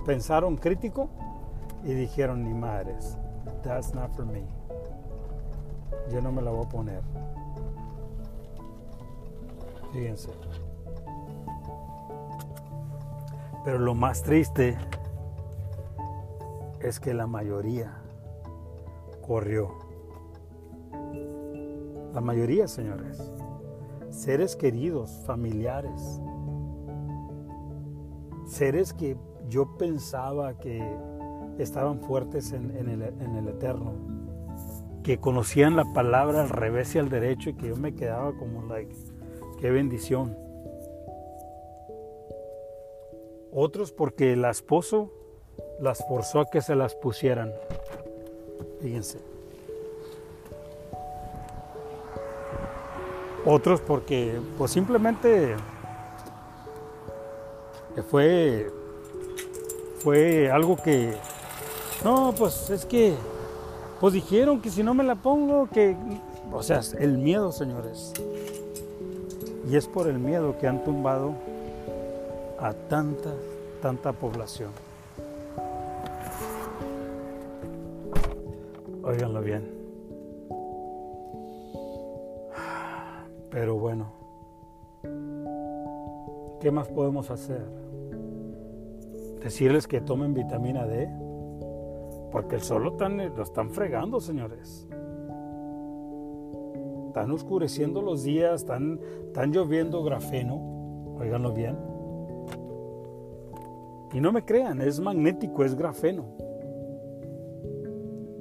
pensaron 0.05 0.57
crítico 0.57 1.09
y 1.83 1.93
dijeron 1.93 2.43
ni 2.43 2.53
madres, 2.53 3.17
that's 3.61 3.93
not 3.93 4.11
for 4.15 4.25
me. 4.25 4.43
Yo 6.11 6.21
no 6.21 6.31
me 6.31 6.41
la 6.41 6.51
voy 6.51 6.65
a 6.65 6.69
poner. 6.69 7.01
Fíjense. 9.91 10.29
Pero 13.63 13.79
lo 13.79 13.93
más 13.93 14.23
triste 14.23 14.77
es 16.83 16.99
que 16.99 17.13
la 17.13 17.27
mayoría 17.27 18.01
corrió. 19.25 19.69
La 22.13 22.21
mayoría, 22.21 22.67
señores. 22.67 23.33
Seres 24.09 24.55
queridos, 24.55 25.23
familiares. 25.25 26.21
Seres 28.45 28.93
que 28.93 29.17
yo 29.49 29.77
pensaba 29.77 30.57
que 30.59 30.97
estaban 31.57 32.01
fuertes 32.01 32.51
en, 32.51 32.71
el, 32.75 33.01
el 33.01 33.47
eterno. 33.47 33.93
Que 35.03 35.19
conocían 35.19 35.75
la 35.75 35.85
palabra 35.93 36.41
al 36.41 36.49
revés 36.49 36.95
y 36.95 36.99
al 36.99 37.09
derecho 37.09 37.49
y 37.49 37.53
que 37.55 37.69
yo 37.69 37.75
me 37.75 37.95
quedaba 37.95 38.37
como 38.37 38.63
like 38.63 38.95
Qué 39.59 39.71
bendición. 39.71 40.37
Otros 43.51 43.91
porque 43.91 44.33
el 44.33 44.45
esposo 44.45 45.22
las 45.79 46.05
forzó 46.07 46.41
a 46.41 46.49
que 46.49 46.61
se 46.61 46.75
las 46.75 46.95
pusieran. 46.95 47.53
Fíjense. 48.81 49.19
Otros 53.45 53.81
porque 53.81 54.39
pues 54.57 54.71
simplemente 54.71 55.55
fue, 58.09 58.71
fue 59.99 60.49
algo 60.49 60.77
que, 60.77 61.13
no, 62.03 62.33
pues 62.37 62.69
es 62.69 62.85
que, 62.85 63.13
pues 63.99 64.13
dijeron 64.13 64.61
que 64.61 64.69
si 64.69 64.81
no 64.81 64.93
me 64.93 65.03
la 65.03 65.15
pongo, 65.15 65.67
que, 65.69 65.95
o 66.51 66.63
sea, 66.63 66.81
el 66.99 67.17
miedo, 67.17 67.51
señores. 67.51 68.13
Y 69.69 69.75
es 69.75 69.87
por 69.87 70.07
el 70.07 70.19
miedo 70.19 70.57
que 70.57 70.67
han 70.67 70.83
tumbado 70.83 71.33
a 72.59 72.73
tanta, 72.73 73.33
tanta 73.81 74.11
población. 74.13 74.71
Óiganlo 79.13 79.41
bien. 79.41 79.69
Pero 83.51 83.77
bueno, 83.77 84.07
¿qué 86.59 86.71
más 86.71 86.87
podemos 86.87 87.29
hacer? 87.29 87.63
Decirles 89.39 89.87
que 89.87 90.01
tomen 90.01 90.33
vitamina 90.33 90.87
D, 90.87 91.07
porque 92.31 92.55
el 92.55 92.61
sol 92.61 92.85
lo 92.85 93.43
están, 93.43 93.69
fregando, 93.69 94.19
señores. 94.19 94.87
Están 97.05 97.29
oscureciendo 97.29 98.01
los 98.01 98.23
días, 98.23 98.61
están, 98.61 98.99
están 99.27 99.51
lloviendo 99.51 100.03
grafeno, 100.03 100.55
óiganlo 101.19 101.53
bien. 101.53 101.77
Y 104.11 104.19
no 104.19 104.31
me 104.31 104.43
crean, 104.43 104.81
es 104.81 104.99
magnético, 104.99 105.63
es 105.63 105.75
grafeno. 105.75 106.52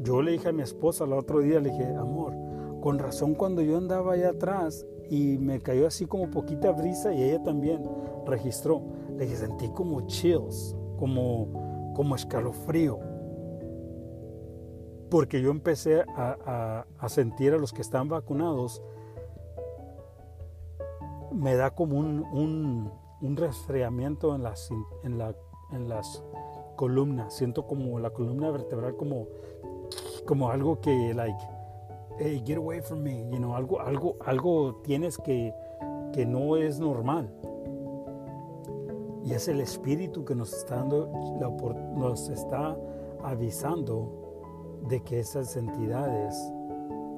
Yo 0.02 0.20
le 0.20 0.32
dije 0.32 0.48
a 0.48 0.52
mi 0.52 0.62
esposa 0.62 1.04
el 1.04 1.12
otro 1.12 1.40
día, 1.40 1.60
le 1.60 1.70
dije, 1.70 1.94
amor, 1.94 2.34
con 2.80 2.98
razón 2.98 3.34
cuando 3.34 3.62
yo 3.62 3.78
andaba 3.78 4.14
allá 4.14 4.30
atrás 4.30 4.84
y 5.08 5.38
me 5.38 5.60
cayó 5.60 5.86
así 5.86 6.06
como 6.06 6.30
poquita 6.30 6.72
brisa 6.72 7.14
y 7.14 7.22
ella 7.22 7.42
también 7.42 7.82
registró, 8.26 8.82
le 9.16 9.24
dije, 9.24 9.36
sentí 9.36 9.68
como 9.68 10.06
chills, 10.08 10.74
como, 10.98 11.92
como 11.94 12.16
escalofrío. 12.16 12.98
Porque 15.08 15.40
yo 15.40 15.50
empecé 15.50 16.04
a, 16.16 16.84
sentir 17.06 17.52
a 17.52 17.58
los 17.58 17.72
que 17.72 17.82
están 17.82 18.08
vacunados, 18.08 18.82
me 21.32 21.54
da 21.54 21.74
como 21.74 21.98
un, 21.98 22.90
un, 23.20 23.36
resfriamiento 23.36 24.34
en 24.34 24.42
las, 24.42 24.70
en, 25.04 25.18
la, 25.18 25.36
en 25.70 25.88
las 25.88 26.24
columnas, 26.76 27.34
siento 27.34 27.66
como 27.66 28.00
la 28.00 28.10
columna 28.10 28.50
vertebral 28.50 28.96
como 28.96 29.28
como 30.26 30.50
algo 30.50 30.80
que, 30.80 31.14
like, 31.14 31.38
hey, 32.18 32.42
get 32.44 32.56
away 32.56 32.80
from 32.80 33.02
me, 33.02 33.26
you 33.30 33.38
know, 33.38 33.54
algo, 33.54 33.80
algo, 33.80 34.16
algo 34.24 34.76
tienes 34.84 35.18
que, 35.18 35.54
que 36.12 36.26
no 36.26 36.56
es 36.56 36.78
normal. 36.78 37.30
Y 39.24 39.32
es 39.34 39.48
el 39.48 39.60
espíritu 39.60 40.24
que 40.24 40.34
nos 40.34 40.52
está 40.52 40.76
dando, 40.76 41.08
nos 41.96 42.28
está 42.28 42.76
avisando 43.22 44.80
de 44.88 45.00
que 45.00 45.20
esas 45.20 45.56
entidades 45.56 46.36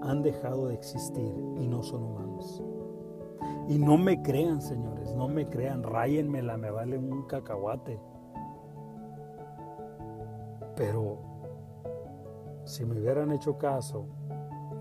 han 0.03 0.23
dejado 0.23 0.69
de 0.69 0.75
existir 0.75 1.35
y 1.57 1.67
no 1.67 1.83
son 1.83 2.05
humanos. 2.05 2.63
Y 3.69 3.79
no 3.79 3.97
me 3.97 4.21
crean, 4.23 4.61
señores, 4.61 5.15
no 5.15 5.29
me 5.29 5.49
crean, 5.49 5.83
ráyenmela, 5.83 6.59
me 6.59 6.71
vale 6.71 6.99
un 6.99 7.23
cacahuate. 7.23 7.99
Pero 10.77 11.34
si 12.65 12.85
me 12.85 12.99
hubieran 12.99 13.33
hecho 13.33 13.59
caso 13.59 14.07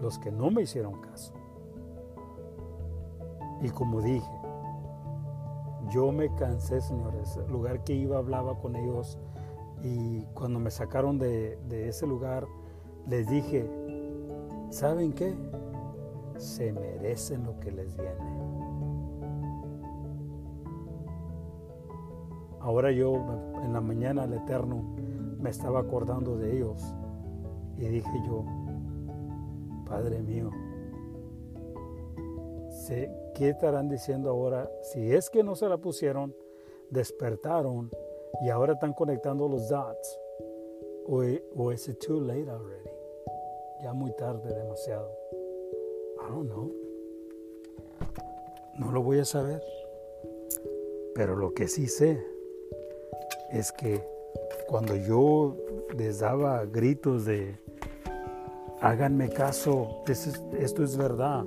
los 0.02 0.19
que 0.19 0.32
no 0.32 0.52
me 0.52 0.63
hicieron 0.63 1.00
caso. 1.02 1.34
Y 3.62 3.69
como 3.69 4.02
dije, 4.02 4.32
yo 5.89 6.12
me 6.12 6.34
cansé, 6.36 6.82
señores. 6.82 7.38
El 7.38 7.52
lugar 7.52 7.84
que 7.84 7.93
iba 7.93 8.17
hablaba 8.17 8.60
con 8.60 8.76
ellos 8.76 9.17
y 9.82 10.24
cuando 10.34 10.60
me 10.60 10.72
sacaron 10.72 11.19
de, 11.19 11.58
ese 11.88 12.08
lugar, 12.08 12.48
les 13.08 13.30
dije, 13.30 13.69
¿saben 14.69 15.13
qué? 15.13 15.34
Se 16.38 16.74
merecen 16.74 17.46
lo 17.46 17.60
que 17.60 17.72
les 17.72 17.96
viene. 17.96 18.43
Ahora 22.60 22.91
yo 22.91 23.15
en 23.62 23.74
la 23.74 23.82
mañana 23.82 24.24
el 24.24 24.34
Eterno 24.34 24.84
me 25.39 25.50
estaba 25.50 25.82
acordando 25.82 26.38
de 26.38 26.58
ellos 26.58 26.96
y 27.77 27.88
dije 27.88 28.21
yo, 28.25 28.45
Padre 29.88 30.21
mío, 30.21 30.49
¿qué 33.33 33.49
estarán 33.49 33.89
diciendo 33.89 34.29
ahora? 34.29 34.69
Si 34.81 35.13
es 35.13 35.29
que 35.29 35.43
no 35.43 35.55
se 35.55 35.67
la 35.67 35.77
pusieron, 35.77 36.36
despertaron 36.89 37.89
y 38.41 38.49
ahora 38.49 38.73
están 38.73 38.93
conectando 38.93 39.47
los 39.47 39.69
dots. 39.69 40.19
O, 41.05 41.21
o 41.55 41.71
es 41.71 41.88
it 41.89 41.99
too 41.99 42.21
late 42.21 42.49
already? 42.49 42.89
Ya 43.81 43.93
muy 43.93 44.13
tarde, 44.13 44.53
demasiado. 44.53 45.12
I 46.17 46.31
don't 46.31 46.49
know. 46.49 46.71
No 48.79 48.91
lo 48.91 49.03
voy 49.03 49.19
a 49.19 49.25
saber. 49.25 49.62
Pero 51.13 51.36
lo 51.36 51.53
que 51.53 51.67
sí 51.67 51.88
sé 51.88 52.25
es 53.51 53.71
que 53.71 54.01
cuando 54.67 54.95
yo 54.95 55.57
les 55.95 56.19
daba 56.19 56.65
gritos 56.65 57.25
de 57.25 57.59
háganme 58.84 59.30
caso, 59.30 60.04
esto 60.06 60.84
es 60.84 60.98
verdad, 60.98 61.46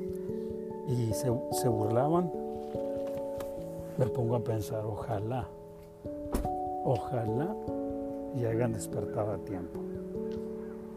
y 0.88 1.12
se, 1.12 1.68
burlaban, 1.68 2.32
me 3.98 4.06
pongo 4.06 4.36
a 4.36 4.40
pensar, 4.42 4.84
ojalá, 4.86 5.46
ojalá 6.84 7.54
y 8.34 8.46
hayan 8.46 8.72
despertado 8.72 9.32
a 9.32 9.38
tiempo. 9.38 9.80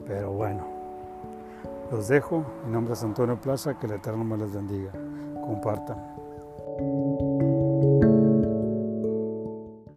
Pero 0.07 0.31
bueno, 0.31 0.65
los 1.91 2.07
dejo. 2.07 2.43
Mi 2.65 2.71
nombre 2.71 2.93
es 2.93 3.03
Antonio 3.03 3.39
Plaza, 3.39 3.77
que 3.77 3.87
el 3.87 3.93
Eterno 3.93 4.23
me 4.23 4.37
les 4.37 4.53
bendiga. 4.53 4.91
Compartan. 5.41 6.18